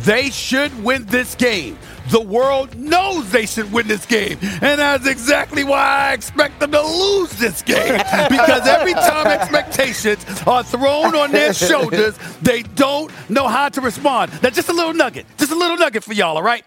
[0.01, 1.77] They should win this game.
[2.11, 4.37] The world knows they should win this game.
[4.41, 8.01] And that's exactly why I expect them to lose this game.
[8.29, 14.31] Because every time expectations are thrown on their shoulders, they don't know how to respond.
[14.43, 15.25] Now, just a little nugget.
[15.37, 16.63] Just a little nugget for y'all, all right?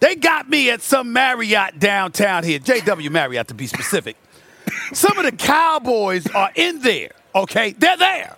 [0.00, 4.16] They got me at some Marriott downtown here, JW Marriott to be specific.
[4.92, 7.72] Some of the Cowboys are in there, okay?
[7.72, 8.36] They're there.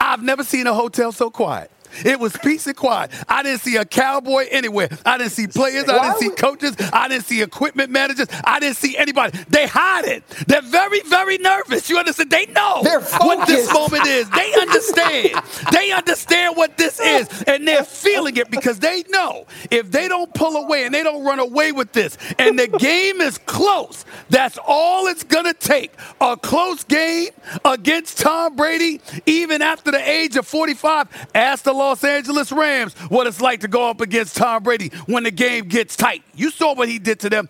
[0.00, 1.70] I've never seen a hotel so quiet.
[2.04, 3.10] It was peace and quiet.
[3.28, 4.88] I didn't see a cowboy anywhere.
[5.04, 5.84] I didn't see players.
[5.88, 6.76] I didn't see coaches.
[6.92, 8.28] I didn't see equipment managers.
[8.44, 9.38] I didn't see anybody.
[9.48, 10.26] They hide it.
[10.46, 11.88] They're very, very nervous.
[11.88, 12.30] You understand?
[12.30, 14.28] They know what this moment is.
[14.30, 15.42] They understand.
[15.72, 20.32] they understand what this is, and they're feeling it because they know if they don't
[20.34, 24.58] pull away and they don't run away with this, and the game is close, that's
[24.66, 25.92] all it's gonna take.
[26.20, 27.28] A close game
[27.64, 31.28] against Tom Brady, even after the age of 45.
[31.34, 35.22] Ask the Los Angeles Rams what it's like to go up against Tom Brady when
[35.22, 36.22] the game gets tight.
[36.34, 37.48] You saw what he did to them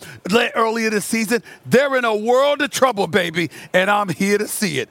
[0.55, 1.43] earlier this season.
[1.67, 4.89] They're in a world of trouble, baby, and I'm here to see it.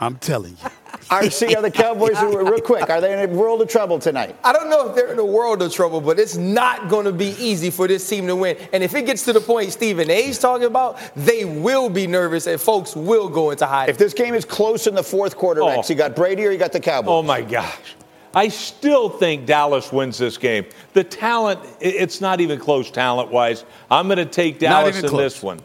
[0.00, 0.70] I'm telling you.
[1.12, 4.34] RC, are the Cowboys, real quick, are they in a world of trouble tonight?
[4.42, 7.12] I don't know if they're in a world of trouble, but it's not going to
[7.12, 8.56] be easy for this team to win.
[8.72, 12.46] And if it gets to the point Stephen A's talking about, they will be nervous
[12.46, 13.92] and folks will go into hiding.
[13.92, 15.92] If this game is close in the fourth quarter, Rex, oh.
[15.92, 17.10] you got Brady or you got the Cowboys?
[17.10, 17.94] Oh my gosh.
[18.34, 20.66] I still think Dallas wins this game.
[20.94, 23.64] The talent, it's not even close talent wise.
[23.90, 25.34] I'm going to take Dallas in close.
[25.34, 25.60] this one.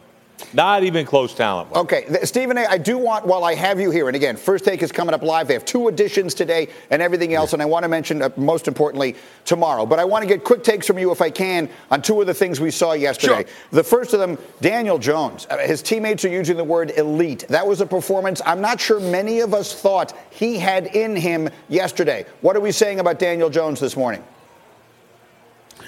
[0.52, 1.82] Not even close talent wise.
[1.82, 4.82] Okay, Stephen A., I do want, while I have you here, and again, First Take
[4.82, 5.48] is coming up live.
[5.48, 8.68] They have two editions today and everything else, and I want to mention, uh, most
[8.68, 9.84] importantly, tomorrow.
[9.84, 12.26] But I want to get quick takes from you, if I can, on two of
[12.26, 13.44] the things we saw yesterday.
[13.44, 13.54] Sure.
[13.72, 15.46] The first of them, Daniel Jones.
[15.50, 17.46] Uh, His teammates are using the word elite.
[17.48, 21.50] That was a performance I'm not sure many of us thought he had in him
[21.68, 22.24] yesterday.
[22.40, 24.22] What are we saying about Daniel Jones this morning?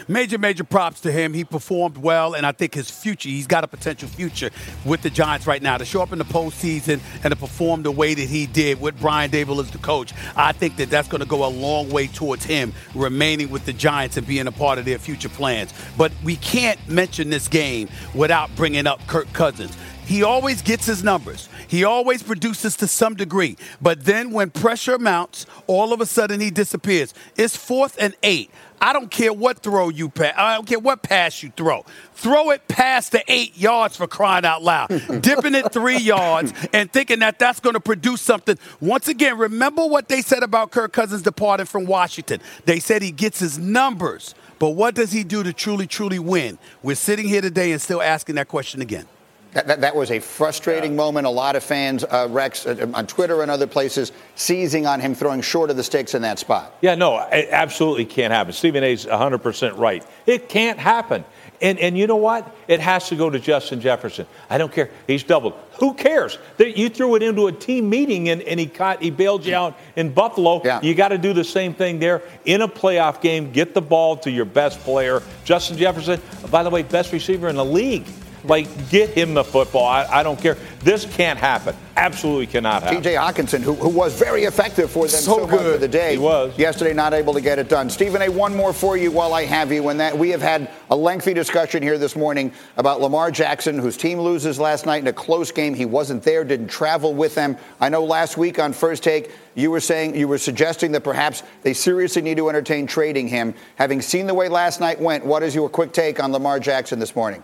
[0.09, 1.35] Major, major props to him.
[1.35, 4.51] He performed well, and I think his future, he's got a potential future
[4.85, 5.79] with the Giants right now.
[5.79, 8.99] To show up in the postseason and to perform the way that he did with
[9.01, 12.07] Brian Daboll as the coach, I think that that's going to go a long way
[12.07, 15.73] towards him remaining with the Giants and being a part of their future plans.
[15.97, 19.77] But we can't mention this game without bringing up Kirk Cousins.
[20.11, 21.49] He always gets his numbers.
[21.69, 23.57] He always produces to some degree.
[23.81, 27.15] But then when pressure mounts, all of a sudden he disappears.
[27.37, 28.51] It's fourth and eight.
[28.81, 30.35] I don't care what throw you pass.
[30.37, 31.85] I don't care what pass you throw.
[32.15, 34.89] Throw it past the eight yards for crying out loud.
[35.21, 38.59] Dipping it three yards and thinking that that's going to produce something.
[38.81, 42.41] Once again, remember what they said about Kirk Cousins departing from Washington.
[42.65, 44.35] They said he gets his numbers.
[44.59, 46.59] But what does he do to truly, truly win?
[46.83, 49.07] We're sitting here today and still asking that question again.
[49.53, 51.27] That, that, that was a frustrating moment.
[51.27, 55.15] A lot of fans, uh, Rex, uh, on Twitter and other places, seizing on him
[55.15, 56.77] throwing short of the sticks in that spot.
[56.81, 58.53] Yeah, no, it absolutely can't happen.
[58.53, 60.07] Stephen A's 100% right.
[60.27, 61.25] It can't happen.
[61.63, 62.55] And, and you know what?
[62.69, 64.27] It has to go to Justin Jefferson.
[64.49, 64.91] I don't care.
[65.07, 65.55] He's doubled.
[65.79, 66.39] Who cares?
[66.59, 69.77] You threw it into a team meeting and, and he caught, he bailed you out
[69.97, 70.63] in Buffalo.
[70.65, 70.81] Yeah.
[70.81, 73.53] You got to do the same thing there in a playoff game.
[73.53, 75.23] Get the ball to your best player.
[75.45, 78.07] Justin Jefferson, by the way, best receiver in the league.
[78.45, 79.87] Like, get him the football.
[79.87, 80.57] I, I don't care.
[80.83, 81.77] This can't happen.
[81.97, 83.03] Absolutely cannot happen.
[83.03, 85.73] TJ Hockenson, who, who was very effective for them So so, much good.
[85.75, 86.13] for the day.
[86.13, 86.57] He was.
[86.59, 87.91] Yesterday, not able to get it done.
[87.91, 89.89] Stephen A., one more for you while I have you.
[89.91, 93.99] And that we have had a lengthy discussion here this morning about Lamar Jackson, whose
[93.99, 95.75] team loses last night in a close game.
[95.75, 97.59] He wasn't there, didn't travel with them.
[97.81, 101.43] I know last week on First Take, you were saying, you were suggesting that perhaps
[101.63, 103.53] they seriously need to entertain trading him.
[103.77, 106.99] Having seen the way last night went, what is your quick take on Lamar Jackson
[106.99, 107.43] this morning?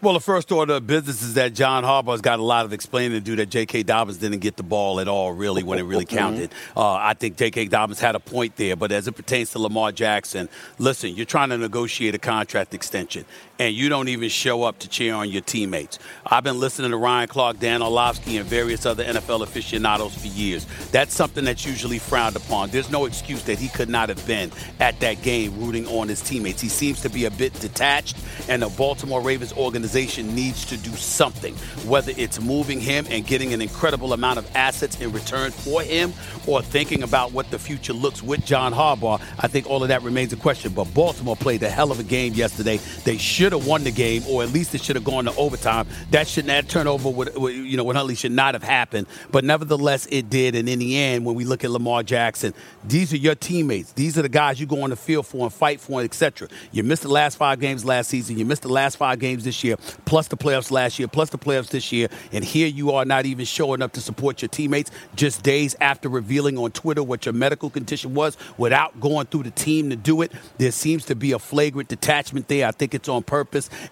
[0.00, 3.18] Well, the first order of business is that John Harbaugh's got a lot of explaining
[3.18, 3.82] to do that J.K.
[3.82, 6.52] Dobbins didn't get the ball at all, really, when it really counted.
[6.76, 7.64] Uh, I think J.K.
[7.64, 11.48] Dobbins had a point there, but as it pertains to Lamar Jackson, listen, you're trying
[11.48, 13.24] to negotiate a contract extension,
[13.58, 15.98] and you don't even show up to cheer on your teammates.
[16.24, 20.66] I've been listening to Ryan Clark, Dan Orlovsky, and various other NFL aficionados for years.
[20.92, 22.70] That's something that's usually frowned upon.
[22.70, 26.20] There's no excuse that he could not have been at that game rooting on his
[26.20, 26.60] teammates.
[26.60, 28.16] He seems to be a bit detached,
[28.48, 31.54] and the Baltimore Ravens organization needs to do something,
[31.86, 36.12] whether it's moving him and getting an incredible amount of assets in return for him,
[36.46, 39.20] or thinking about what the future looks with John Harbaugh.
[39.38, 40.72] I think all of that remains a question.
[40.72, 42.78] But Baltimore played a hell of a game yesterday.
[43.04, 45.86] They should have won the game, or at least it should have gone to overtime.
[46.10, 49.06] That should that turnover would, would you know with Huntley should not have happened.
[49.30, 50.54] But nevertheless, it did.
[50.54, 53.92] And in the end, when we look at Lamar Jackson, these are your teammates.
[53.92, 56.48] These are the guys you go on the field for and fight for, etc.
[56.72, 58.38] You missed the last five games last season.
[58.38, 61.38] You missed the last five games this year, plus the playoffs last year, plus the
[61.38, 62.08] playoffs this year.
[62.32, 66.08] And here you are not even showing up to support your teammates just days after
[66.08, 70.22] revealing on Twitter what your medical condition was without going through the team to do
[70.22, 70.32] it.
[70.58, 72.66] There seems to be a flagrant detachment there.
[72.66, 73.37] I think it's on purpose,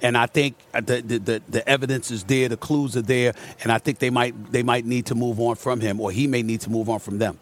[0.02, 3.78] and I think the the, the, evidence is there, the clues are there, and I
[3.78, 6.60] think they might they might need to move on from him, or he may need
[6.62, 7.38] to move on from them.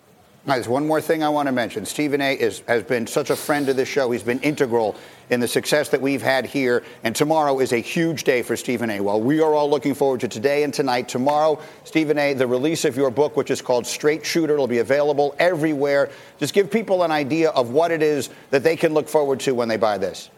[0.47, 1.87] There's one more thing I want to mention.
[1.87, 2.35] Stephen A.
[2.35, 4.11] Is, has been such a friend of the show.
[4.11, 4.95] He's been integral
[5.31, 6.83] in the success that we've had here.
[7.03, 9.01] And tomorrow is a huge day for Stephen A.
[9.01, 12.85] While we are all looking forward to today and tonight, tomorrow, Stephen A., the release
[12.85, 16.11] of your book, which is called Straight Shooter, it'll be available everywhere.
[16.39, 19.55] Just give people an idea of what it is that they can look forward to
[19.55, 20.29] when they buy this.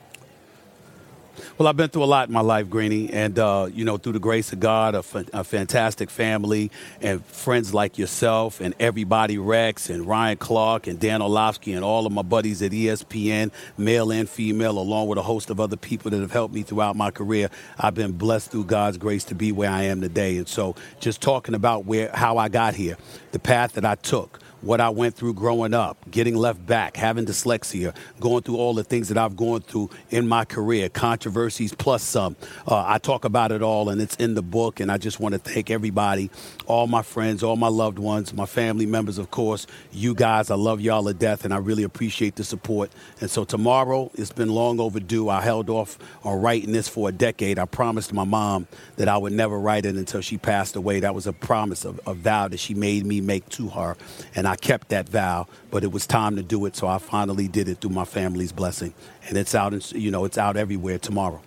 [1.58, 4.12] Well, I've been through a lot in my life, Greeny, and uh, you know, through
[4.12, 10.06] the grace of God, a, fantastic family and friends like yourself and everybody, Rex and
[10.06, 14.78] Ryan Clark and Dan Orlovsky and all of my buddies at ESPN, male and female,
[14.78, 17.48] along with a host of other people that have helped me throughout my career.
[17.78, 21.22] I've been blessed through God's grace to be where I am today, and so just
[21.22, 22.98] talking about where how I got here,
[23.32, 27.26] the path that I took what I went through growing up, getting left back, having
[27.26, 32.02] dyslexia, going through all the things that I've gone through in my career, controversies plus
[32.02, 32.36] some.
[32.66, 34.80] Uh, I talk about it all, and it's in the book.
[34.80, 36.30] And I just want to thank everybody,
[36.66, 39.66] all my friends, all my loved ones, my family members, of course.
[39.92, 42.90] You guys, I love y'all to death, and I really appreciate the support.
[43.20, 45.28] And so tomorrow, it's been long overdue.
[45.28, 47.58] I held off on writing this for a decade.
[47.58, 51.00] I promised my mom that I would never write it until she passed away.
[51.00, 53.96] That was a promise, a, a vow that she made me make to her.
[54.34, 57.48] And I kept that vow, but it was time to do it, so I finally
[57.48, 58.94] did it through my family's blessing.
[59.28, 61.40] And it's out, in, you know, it's out everywhere tomorrow.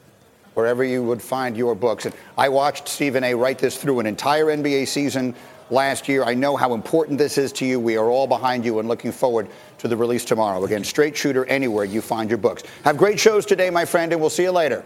[0.56, 2.06] wherever you would find your books.
[2.06, 3.34] And I watched Stephen A.
[3.34, 5.34] write this through an entire NBA season
[5.70, 6.24] last year.
[6.24, 7.80] I know how important this is to you.
[7.80, 9.47] We are all behind you and looking forward
[9.78, 10.66] to the release tomorrow.
[10.66, 12.64] Again, Straight Shooter anywhere you find your books.
[12.84, 14.84] Have great shows today, my friend, and we'll see you later.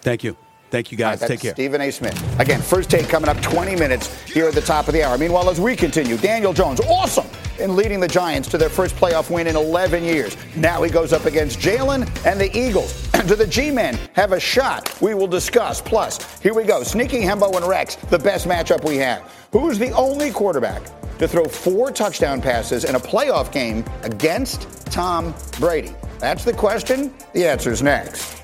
[0.00, 0.36] Thank you.
[0.74, 1.20] Thank you, guys.
[1.20, 1.52] That's Take care.
[1.52, 1.92] Stephen A.
[1.92, 2.40] Smith.
[2.40, 5.16] Again, first take coming up 20 minutes here at the top of the hour.
[5.16, 7.28] Meanwhile, as we continue, Daniel Jones, awesome
[7.60, 10.36] in leading the Giants to their first playoff win in 11 years.
[10.56, 13.08] Now he goes up against Jalen and the Eagles.
[13.28, 15.00] Do the G-men have a shot?
[15.00, 15.80] We will discuss.
[15.80, 16.82] Plus, here we go.
[16.82, 19.32] Sneaky Himbo and Rex, the best matchup we have.
[19.52, 20.82] Who's the only quarterback
[21.18, 25.94] to throw four touchdown passes in a playoff game against Tom Brady?
[26.18, 27.14] That's the question.
[27.32, 28.43] The answer's next.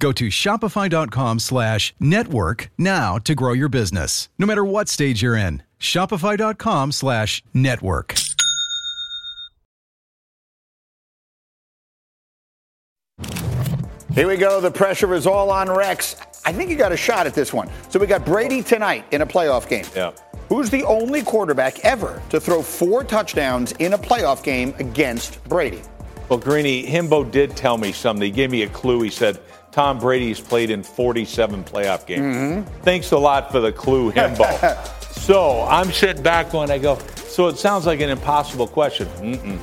[0.00, 5.36] Go to shopify.com slash network now to grow your business, no matter what stage you're
[5.36, 5.62] in.
[5.80, 8.14] Shopify.com slash network.
[14.12, 14.62] Here we go.
[14.62, 16.16] The pressure is all on Rex.
[16.46, 17.68] I think you got a shot at this one.
[17.90, 19.84] So we got Brady tonight in a playoff game.
[19.94, 20.12] Yeah.
[20.48, 25.82] Who's the only quarterback ever to throw four touchdowns in a playoff game against Brady?
[26.30, 28.24] Well, Greeny, Himbo did tell me something.
[28.24, 29.02] He gave me a clue.
[29.02, 29.38] He said
[29.76, 32.34] Tom Brady's played in 47 playoff games.
[32.34, 32.80] Mm-hmm.
[32.80, 34.42] Thanks a lot for the clue, Himbo.
[35.12, 36.96] so I'm sitting back when I go,
[37.28, 39.06] so it sounds like an impossible question.
[39.18, 39.58] Mm-mm.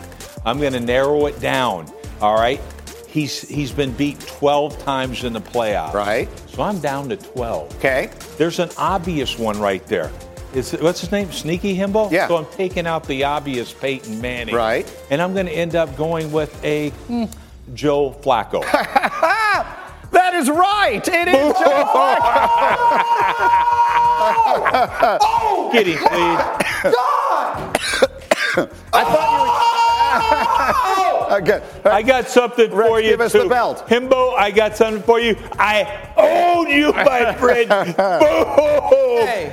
[0.45, 1.91] I'm going to narrow it down.
[2.21, 2.61] All right.
[3.07, 5.93] He's he's been beat 12 times in the playoffs.
[5.95, 6.29] Right.
[6.47, 7.75] So I'm down to 12.
[7.77, 8.11] Okay.
[8.37, 10.11] There's an obvious one right there.
[10.53, 11.31] Is what's his name?
[11.31, 12.11] Sneaky Himbo?
[12.11, 12.27] Yeah.
[12.27, 14.53] So I'm taking out the obvious Peyton Manning.
[14.53, 14.85] Right.
[15.09, 17.25] And I'm going to end up going with a hmm,
[17.73, 18.63] Joe Flacco.
[20.43, 21.07] That is right.
[21.07, 22.47] It is Joe Flacco.
[25.21, 26.07] oh, Kidding, please.
[28.93, 29.47] I thought you were.
[29.49, 29.59] Oh!
[31.33, 31.63] Okay.
[31.85, 33.09] I got something Rex, for you.
[33.11, 33.39] give us too.
[33.39, 33.87] the belt.
[33.87, 35.35] Himbo, I got something for you.
[35.53, 37.69] I own you, my friend.
[37.97, 39.49] Boom.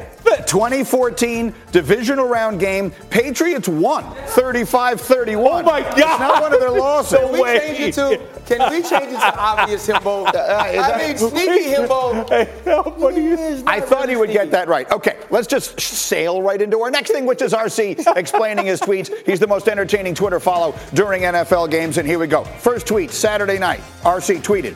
[0.50, 2.90] 2014 divisional round game.
[3.08, 5.36] Patriots won 35-31.
[5.36, 5.92] Oh my God!
[5.92, 7.12] It's not one of their losses.
[7.12, 7.58] No Can we way.
[7.58, 8.20] change it to?
[8.46, 10.20] Can we change it to obvious himbo?
[10.30, 13.16] Uh, uh, I mean, sneaky himbo.
[13.16, 13.62] you?
[13.66, 14.90] I thought he would get that right.
[14.90, 19.10] Okay, let's just sail right into our next thing, which is RC explaining his tweets.
[19.26, 22.42] He's the most entertaining Twitter follow during NFL games, and here we go.
[22.44, 23.80] First tweet Saturday night.
[24.02, 24.74] RC tweeted.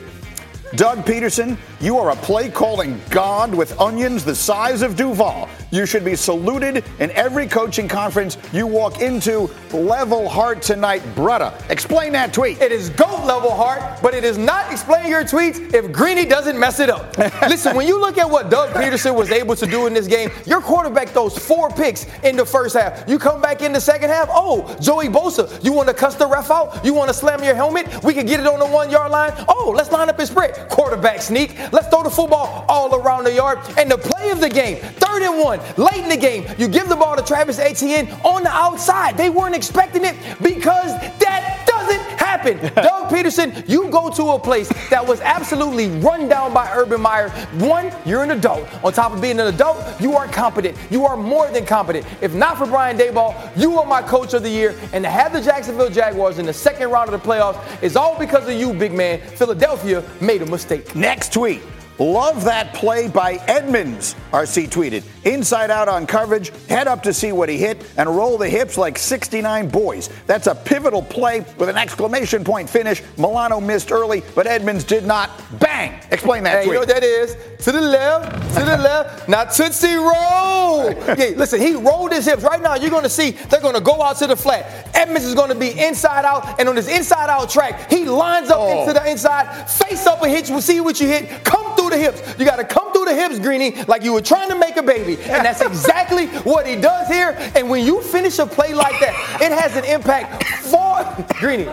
[0.75, 5.47] Doug Pederson, you are a play calling god with onions the size of Duval.
[5.71, 9.49] You should be saluted in every coaching conference you walk into.
[9.73, 11.53] Level heart tonight, brother.
[11.69, 12.61] Explain that tweet.
[12.61, 16.57] It is GOAT level heart, but it is not explaining your tweets if Greeny doesn't
[16.59, 17.17] mess it up.
[17.41, 20.29] Listen, when you look at what Doug Pederson was able to do in this game,
[20.45, 23.07] your quarterback throws four picks in the first half.
[23.09, 26.27] You come back in the second half, oh, Joey Bosa, you want to cuss the
[26.27, 26.83] ref out?
[26.85, 28.03] You want to slam your helmet?
[28.03, 29.33] We can get it on the one yard line.
[29.47, 30.69] Oh, let's line up and spread.
[30.69, 31.57] Quarterback sneak.
[31.71, 33.59] Let's throw the football all around the yard.
[33.77, 36.89] And the play of the game, third and one, late in the game, you give
[36.89, 39.17] the ball to Travis Etienne on the outside.
[39.17, 42.57] They weren't expecting it because that doesn't happen.
[42.75, 47.29] Doug Pederson, you go to a place that was absolutely run down by Urban Meyer.
[47.59, 48.67] One, you're an adult.
[48.83, 50.77] On top of being an adult, you are competent.
[50.89, 52.05] You are more than competent.
[52.21, 54.75] If not for Brian Daboll, you are my coach of the year.
[54.93, 58.17] And to have the Jacksonville Jaguars in the second round of the playoffs is all
[58.17, 59.19] because of you, big man.
[59.19, 60.95] Philadelphia made a mistake.
[60.95, 61.61] Next tweet.
[61.97, 65.03] Love that play by Edmunds, RC tweeted.
[65.25, 68.77] Inside out on coverage, head up to see what he hit, and roll the hips
[68.77, 70.09] like 69 boys.
[70.27, 73.01] That's a pivotal play with an exclamation point finish.
[73.17, 75.31] Milano missed early, but Edmunds did not.
[75.59, 75.97] Bang!
[76.11, 76.67] Explain that Hey, tweet.
[76.67, 77.37] you know what that is?
[77.63, 79.29] To the left, to the left.
[79.29, 80.93] Now Tootsie roll.
[81.15, 82.43] Yeah, listen, he rolled his hips.
[82.43, 84.89] Right now, you're going to see they're going to go out to the flat.
[84.93, 88.49] Edmunds is going to be inside out, and on this inside out track, he lines
[88.49, 88.81] up Oh.
[88.81, 90.59] into the inside, face up and hit you.
[90.59, 91.43] See what you hit.
[91.45, 92.21] Come through the hips.
[92.39, 94.83] You got to come through the hips, Greeny, like you were trying to make a
[94.83, 95.15] baby.
[95.23, 97.35] And that's exactly what he does here.
[97.55, 101.67] And when you finish a play like that, it has an impact for Greeny.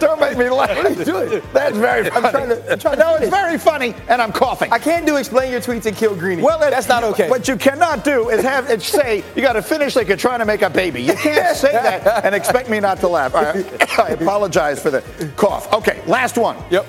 [0.00, 0.76] Don't make me laugh.
[0.76, 1.42] What are you doing?
[1.52, 2.26] That's very funny.
[2.26, 2.72] I'm trying to.
[2.72, 4.72] I'm trying to no, it's very funny, and I'm coughing.
[4.72, 6.42] I can't do explain your tweets and kill Greeny.
[6.42, 7.30] Well, it- that's not okay.
[7.30, 10.40] What you cannot do is have it say you got to finish like you're trying
[10.40, 11.00] to make a baby.
[11.00, 13.32] You can't say that and expect me not to laugh.
[13.34, 13.98] Right.
[14.00, 15.00] I apologize for the
[15.36, 15.72] cough.
[15.72, 16.56] Okay, last one.
[16.70, 16.86] Yep.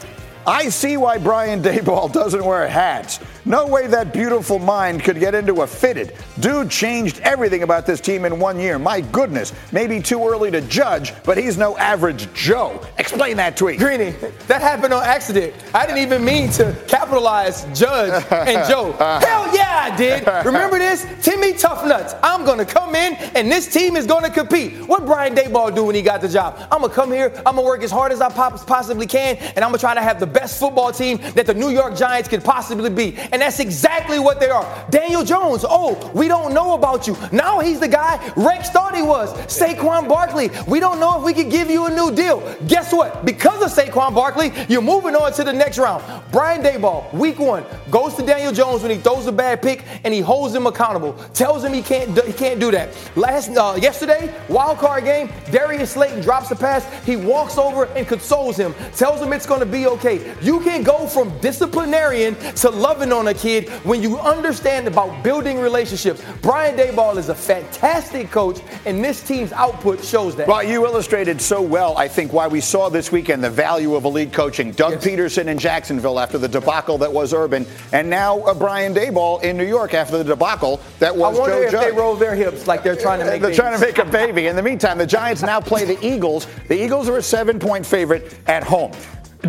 [0.47, 3.19] I see why Brian Daboll doesn't wear hats.
[3.47, 6.13] No way that beautiful mind could get into a fitted.
[6.39, 8.79] Dude changed everything about this team in one year.
[8.79, 9.53] My goodness.
[9.71, 12.81] Maybe too early to judge, but he's no average Joe.
[12.97, 13.77] Explain that tweet.
[13.77, 14.11] Greeny,
[14.47, 15.53] that happened on accident.
[15.75, 18.93] I didn't even mean to capitalize Judge and Joe.
[18.93, 20.25] Hell yeah, I did.
[20.43, 21.05] Remember this?
[21.21, 22.15] Timmy Tough Nuts.
[22.23, 24.73] I'm gonna come in and this team is gonna compete.
[24.87, 26.57] What Brian Daboll do when he got the job?
[26.71, 29.69] I'm gonna come here, I'm gonna work as hard as I possibly can, and I'm
[29.69, 32.89] gonna try to have the best football team that the New York Giants could possibly
[32.89, 33.15] be.
[33.35, 34.87] And that's exactly what they are.
[34.89, 37.17] Daniel Jones, oh, we don't know about you.
[37.33, 39.33] Now he's the guy Rex thought he was.
[39.47, 42.39] Saquon Barkley, we don't know if we could give you a new deal.
[42.65, 43.25] Guess what?
[43.25, 46.01] Because of Saquon Barkley, you're moving on to the next round.
[46.31, 50.13] Brian Daboll, week one, goes to Daniel Jones when he throws a bad pick and
[50.13, 51.11] he holds him accountable.
[51.33, 52.95] Tells him he can't do, he can't do that.
[53.17, 56.85] Last uh, yesterday, wild card game, Darius Slayton drops a pass.
[57.05, 58.73] He walks over and consoles him.
[58.95, 60.33] Tells him it's going to be okay.
[60.41, 65.59] You can go from disciplinarian to loving on a kid when you understand about building
[65.59, 66.23] relationships.
[66.41, 70.47] Brian Daboll is a fantastic coach, and this team's output shows that.
[70.47, 74.05] Well, you illustrated so well, I think, why we saw this weekend the value of
[74.05, 74.71] elite coaching.
[74.71, 79.43] Doug Pederson in Jacksonville after the debacle that was Urban, and now uh, Brian Daboll
[79.43, 81.43] in New York after the debacle that was Joe.
[81.43, 81.85] I wonder Joe if Judge.
[81.85, 83.41] they roll their hips like they're trying to make.
[83.41, 84.47] They're trying to make a baby.
[84.47, 86.47] In the meantime, the Giants now play the Eagles.
[86.67, 88.91] The Eagles are a seven point favorite at home.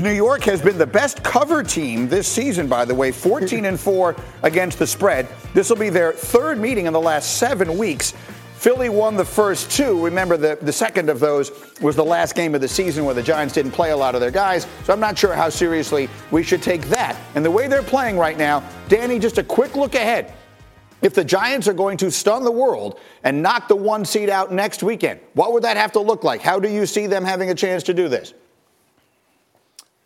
[0.03, 3.81] New York has been the best cover team this season, by the way, 14 and
[3.81, 5.27] 4 against the spread.
[5.55, 8.13] This will be their third meeting in the last seven weeks.
[8.57, 10.03] Philly won the first two.
[10.05, 13.23] Remember, the, the second of those was the last game of the season where the
[13.23, 14.67] Giants didn't play a lot of their guys.
[14.85, 17.17] So I'm not sure how seriously we should take that.
[17.35, 20.33] And the way they're playing right now, Danny, just a quick look ahead.
[21.03, 24.53] If the Giants are going to stun the world and knock the one seed out
[24.53, 26.41] next weekend, what would that have to look like?
[26.41, 28.35] How do you see them having a chance to do this?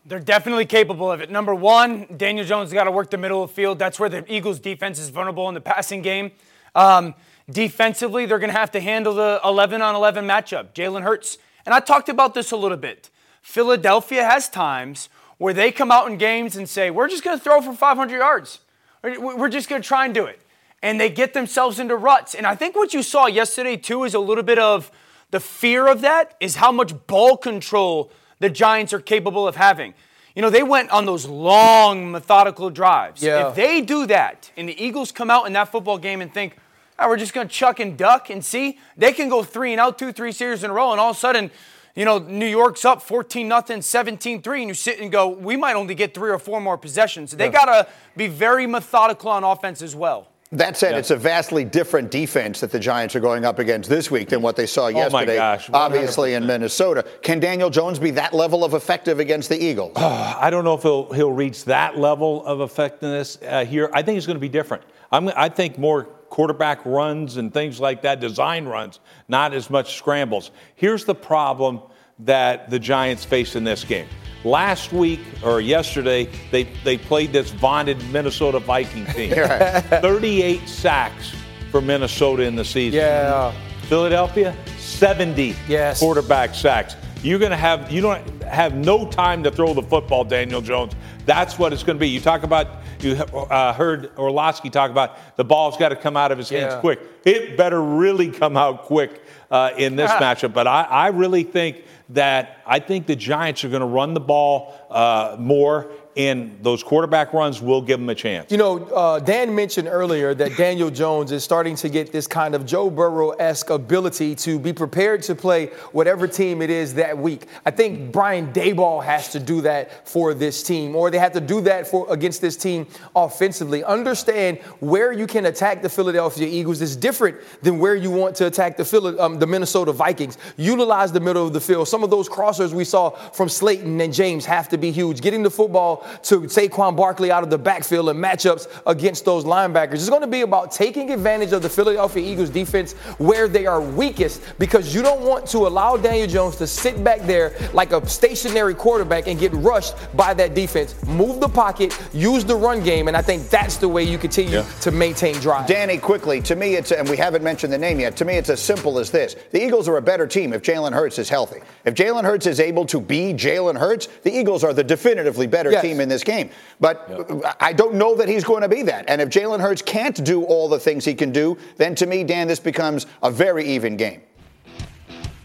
[0.06, 1.30] They're definitely capable of it.
[1.30, 3.78] Number one, Daniel Jones got to work the middle of the field.
[3.78, 6.32] That's where the Eagles' defense is vulnerable in the passing game.
[6.74, 7.14] Um,
[7.50, 10.72] defensively, they're going to have to handle the 11 on 11 matchup.
[10.72, 11.36] Jalen Hurts.
[11.66, 13.10] And I talked about this a little bit.
[13.42, 17.42] Philadelphia has times where they come out in games and say, we're just going to
[17.42, 18.60] throw for 500 yards.
[19.02, 20.40] We're just going to try and do it.
[20.82, 22.34] And they get themselves into ruts.
[22.34, 24.90] And I think what you saw yesterday, too, is a little bit of
[25.30, 28.10] the fear of that, is how much ball control
[28.40, 29.94] the Giants are capable of having.
[30.34, 33.22] You know, they went on those long, methodical drives.
[33.22, 33.48] Yeah.
[33.48, 36.56] If they do that and the Eagles come out in that football game and think,
[36.98, 39.80] oh, we're just going to chuck and duck and see, they can go three and
[39.80, 41.50] out, two, three series in a row, and all of a sudden,
[41.96, 45.56] you know, New York's up 14 nothing, 17 3, and you sit and go, we
[45.56, 47.32] might only get three or four more possessions.
[47.32, 47.50] They Yeah.
[47.52, 50.28] got to be very methodical on offense as well.
[50.52, 54.10] That said, it's a vastly different defense that the Giants are going up against this
[54.10, 55.36] week than what they saw my yesterday.
[55.36, 57.04] gosh, obviously in Minnesota.
[57.22, 59.92] Can Daniel Jones be that level of effective against the Eagles?
[59.96, 63.90] I don't know if he'll he'll reach that level of effectiveness uh, here.
[63.92, 64.82] I think it's going to be different.
[65.12, 68.98] I'm, I think more quarterback runs and things like that, design runs,
[69.28, 70.50] not as much scrambles.
[70.74, 71.80] Here's the problem
[72.20, 74.08] that the Giants face in this game.
[74.44, 79.32] Last week or yesterday, they, they played this vaunted Minnesota Viking team.
[79.34, 81.34] 38 sacks
[81.70, 82.98] for Minnesota in the season.
[83.00, 83.52] Yeah.
[83.82, 85.98] Philadelphia, 70 Yes.
[86.00, 86.96] quarterback sacks.
[87.22, 90.94] You're going to have you don't have no time to throw the football, Daniel Jones.
[91.26, 92.08] That's what it's going to be.
[92.08, 92.68] You talk about
[93.00, 96.72] you uh, heard Orlovsky talk about the ball's got to come out of his hands
[96.74, 96.80] Yeah.
[96.80, 97.00] quick.
[97.26, 100.54] It better really come out quick uh, in this matchup.
[100.54, 104.20] But I, I really think that I think the Giants are going to run the
[104.20, 108.50] ball uh, more, and those quarterback runs will give them a chance.
[108.50, 112.54] You know, uh, Dan mentioned earlier that Daniel Jones is starting to get this kind
[112.54, 117.16] of Joe Burrow esque ability to be prepared to play whatever team it is that
[117.16, 117.46] week.
[117.64, 121.40] I think Brian Daboll has to do that for this team, or they have to
[121.40, 123.84] do that for against this team offensively.
[123.84, 128.46] Understand where you can attack the Philadelphia Eagles is different than where you want to
[128.46, 130.38] attack the Philly, um, the Minnesota Vikings.
[130.56, 131.88] Utilize the middle of the field.
[131.88, 135.20] Some of those crossers we saw from Slayton and James have to be huge.
[135.20, 139.94] Getting the football to Saquon Barkley out of the backfield and matchups against those linebackers.
[139.94, 143.80] It's going to be about taking advantage of the Philadelphia Eagles defense where they are
[143.80, 148.06] weakest because you don't want to allow Daniel Jones to sit back there like a
[148.08, 150.94] stationary quarterback and get rushed by that defense.
[151.06, 154.62] Move the pocket, use the run game, and I think that's the way you continue
[154.80, 155.66] to maintain drive.
[155.66, 158.50] Danny, quickly, to me, it's, and we haven't mentioned the name yet, to me, it's
[158.50, 159.36] as simple as this.
[159.50, 161.60] The Eagles are a better team if Jalen Hurts is healthy.
[161.84, 165.70] If Jalen Hurts is able to be Jalen Hurts, the Eagles are the definitively better
[165.70, 165.82] Yes.
[165.82, 166.50] team in this game.
[166.78, 167.10] But
[167.58, 169.06] I don't know that he's going to be that.
[169.08, 172.22] And if Jalen Hurts can't do all the things he can do, then to me,
[172.22, 174.20] Dan, this becomes a very even game.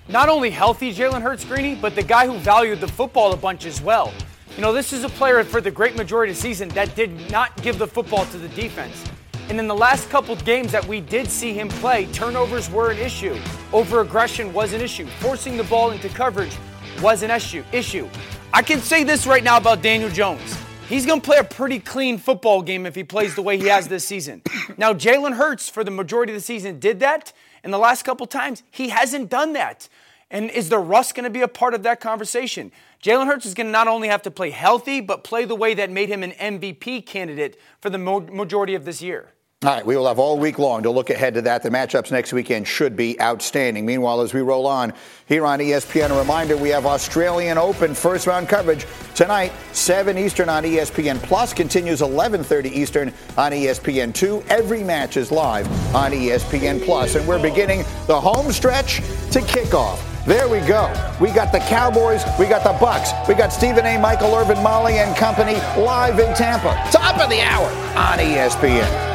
[0.07, 3.65] not only healthy Jalen Hurts, Greeny, but the guy who valued the football a bunch
[3.65, 4.13] as well.
[4.55, 7.29] You know, this is a player for the great majority of the season that did
[7.31, 9.03] not give the football to the defense.
[9.49, 12.97] And in the last couple games that we did see him play, turnovers were an
[12.97, 13.37] issue.
[13.73, 15.05] Over aggression was an issue.
[15.19, 16.55] Forcing the ball into coverage
[17.01, 17.63] was an issue.
[17.71, 18.07] Issue.
[18.55, 20.57] I can say this right now about Daniel Jones.
[20.87, 23.67] He's going to play a pretty clean football game if he plays the way he
[23.67, 24.41] has this season.
[24.77, 27.33] Now, Jalen Hurts, for the majority of the season, did that.
[27.65, 29.89] And the last couple times, he hasn't done that.
[30.31, 32.71] And is the rust going to be a part of that conversation?
[33.03, 35.73] Jalen Hurts is going to not only have to play healthy, but play the way
[35.73, 39.33] that made him an MVP candidate for the majority of this year.
[39.65, 41.63] All right, we will have all week long to look ahead to that.
[41.63, 43.83] The matchups next weekend should be outstanding.
[43.83, 44.93] Meanwhile, as we roll on
[45.25, 48.85] here on ESPN, a reminder we have Australian Open first round coverage
[49.15, 54.45] tonight, 7 Eastern on ESPN Plus, continues 11:30 Eastern on E ESPN2.
[54.49, 58.97] Every match is live on ESPN Plus, and we're beginning the home stretch
[59.31, 59.99] to kickoff.
[60.27, 60.93] There we go.
[61.19, 63.97] We got the Cowboys, we got the Bucks, we got Stephen A.
[63.97, 66.77] Michael Irvin, Molly and company live in Tampa.
[66.91, 69.14] Top of the hour on ESPN.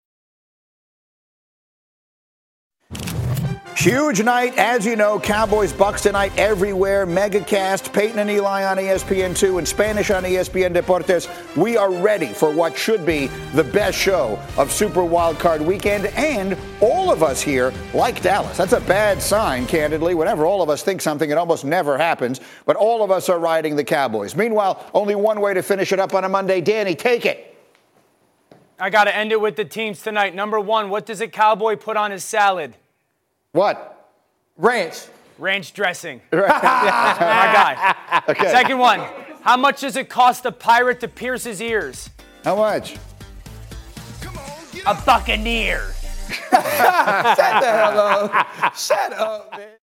[3.81, 7.07] Huge night, as you know, Cowboys Bucks tonight everywhere.
[7.07, 11.27] Megacast, Peyton and Eli on E ESPN2 and Spanish on ESPN Deportes.
[11.57, 13.25] We are ready for what should be
[13.55, 18.55] the best show of Super Wildcard Weekend, and all of us here like Dallas.
[18.55, 20.13] That's a bad sign, candidly.
[20.13, 22.39] Whenever all of us think something, it almost never happens.
[22.67, 24.35] But all of us are riding the Cowboys.
[24.35, 26.61] Meanwhile, only one way to finish it up on a Monday.
[26.61, 27.57] Danny, take it.
[28.79, 30.35] I got to end it with the teams tonight.
[30.35, 32.75] Number one, what does a cowboy put on his salad?
[33.53, 34.13] What?
[34.57, 35.07] Ranch.
[35.37, 36.21] Ranch dressing.
[36.31, 38.23] My guy.
[38.29, 38.51] Okay.
[38.51, 39.01] Second one,
[39.41, 42.09] how much does it cost a pirate to pierce his ears?
[42.43, 42.97] How much?
[44.85, 45.93] A buccaneer.
[46.29, 48.75] Shut the hell up.
[48.75, 49.80] Shut up, man.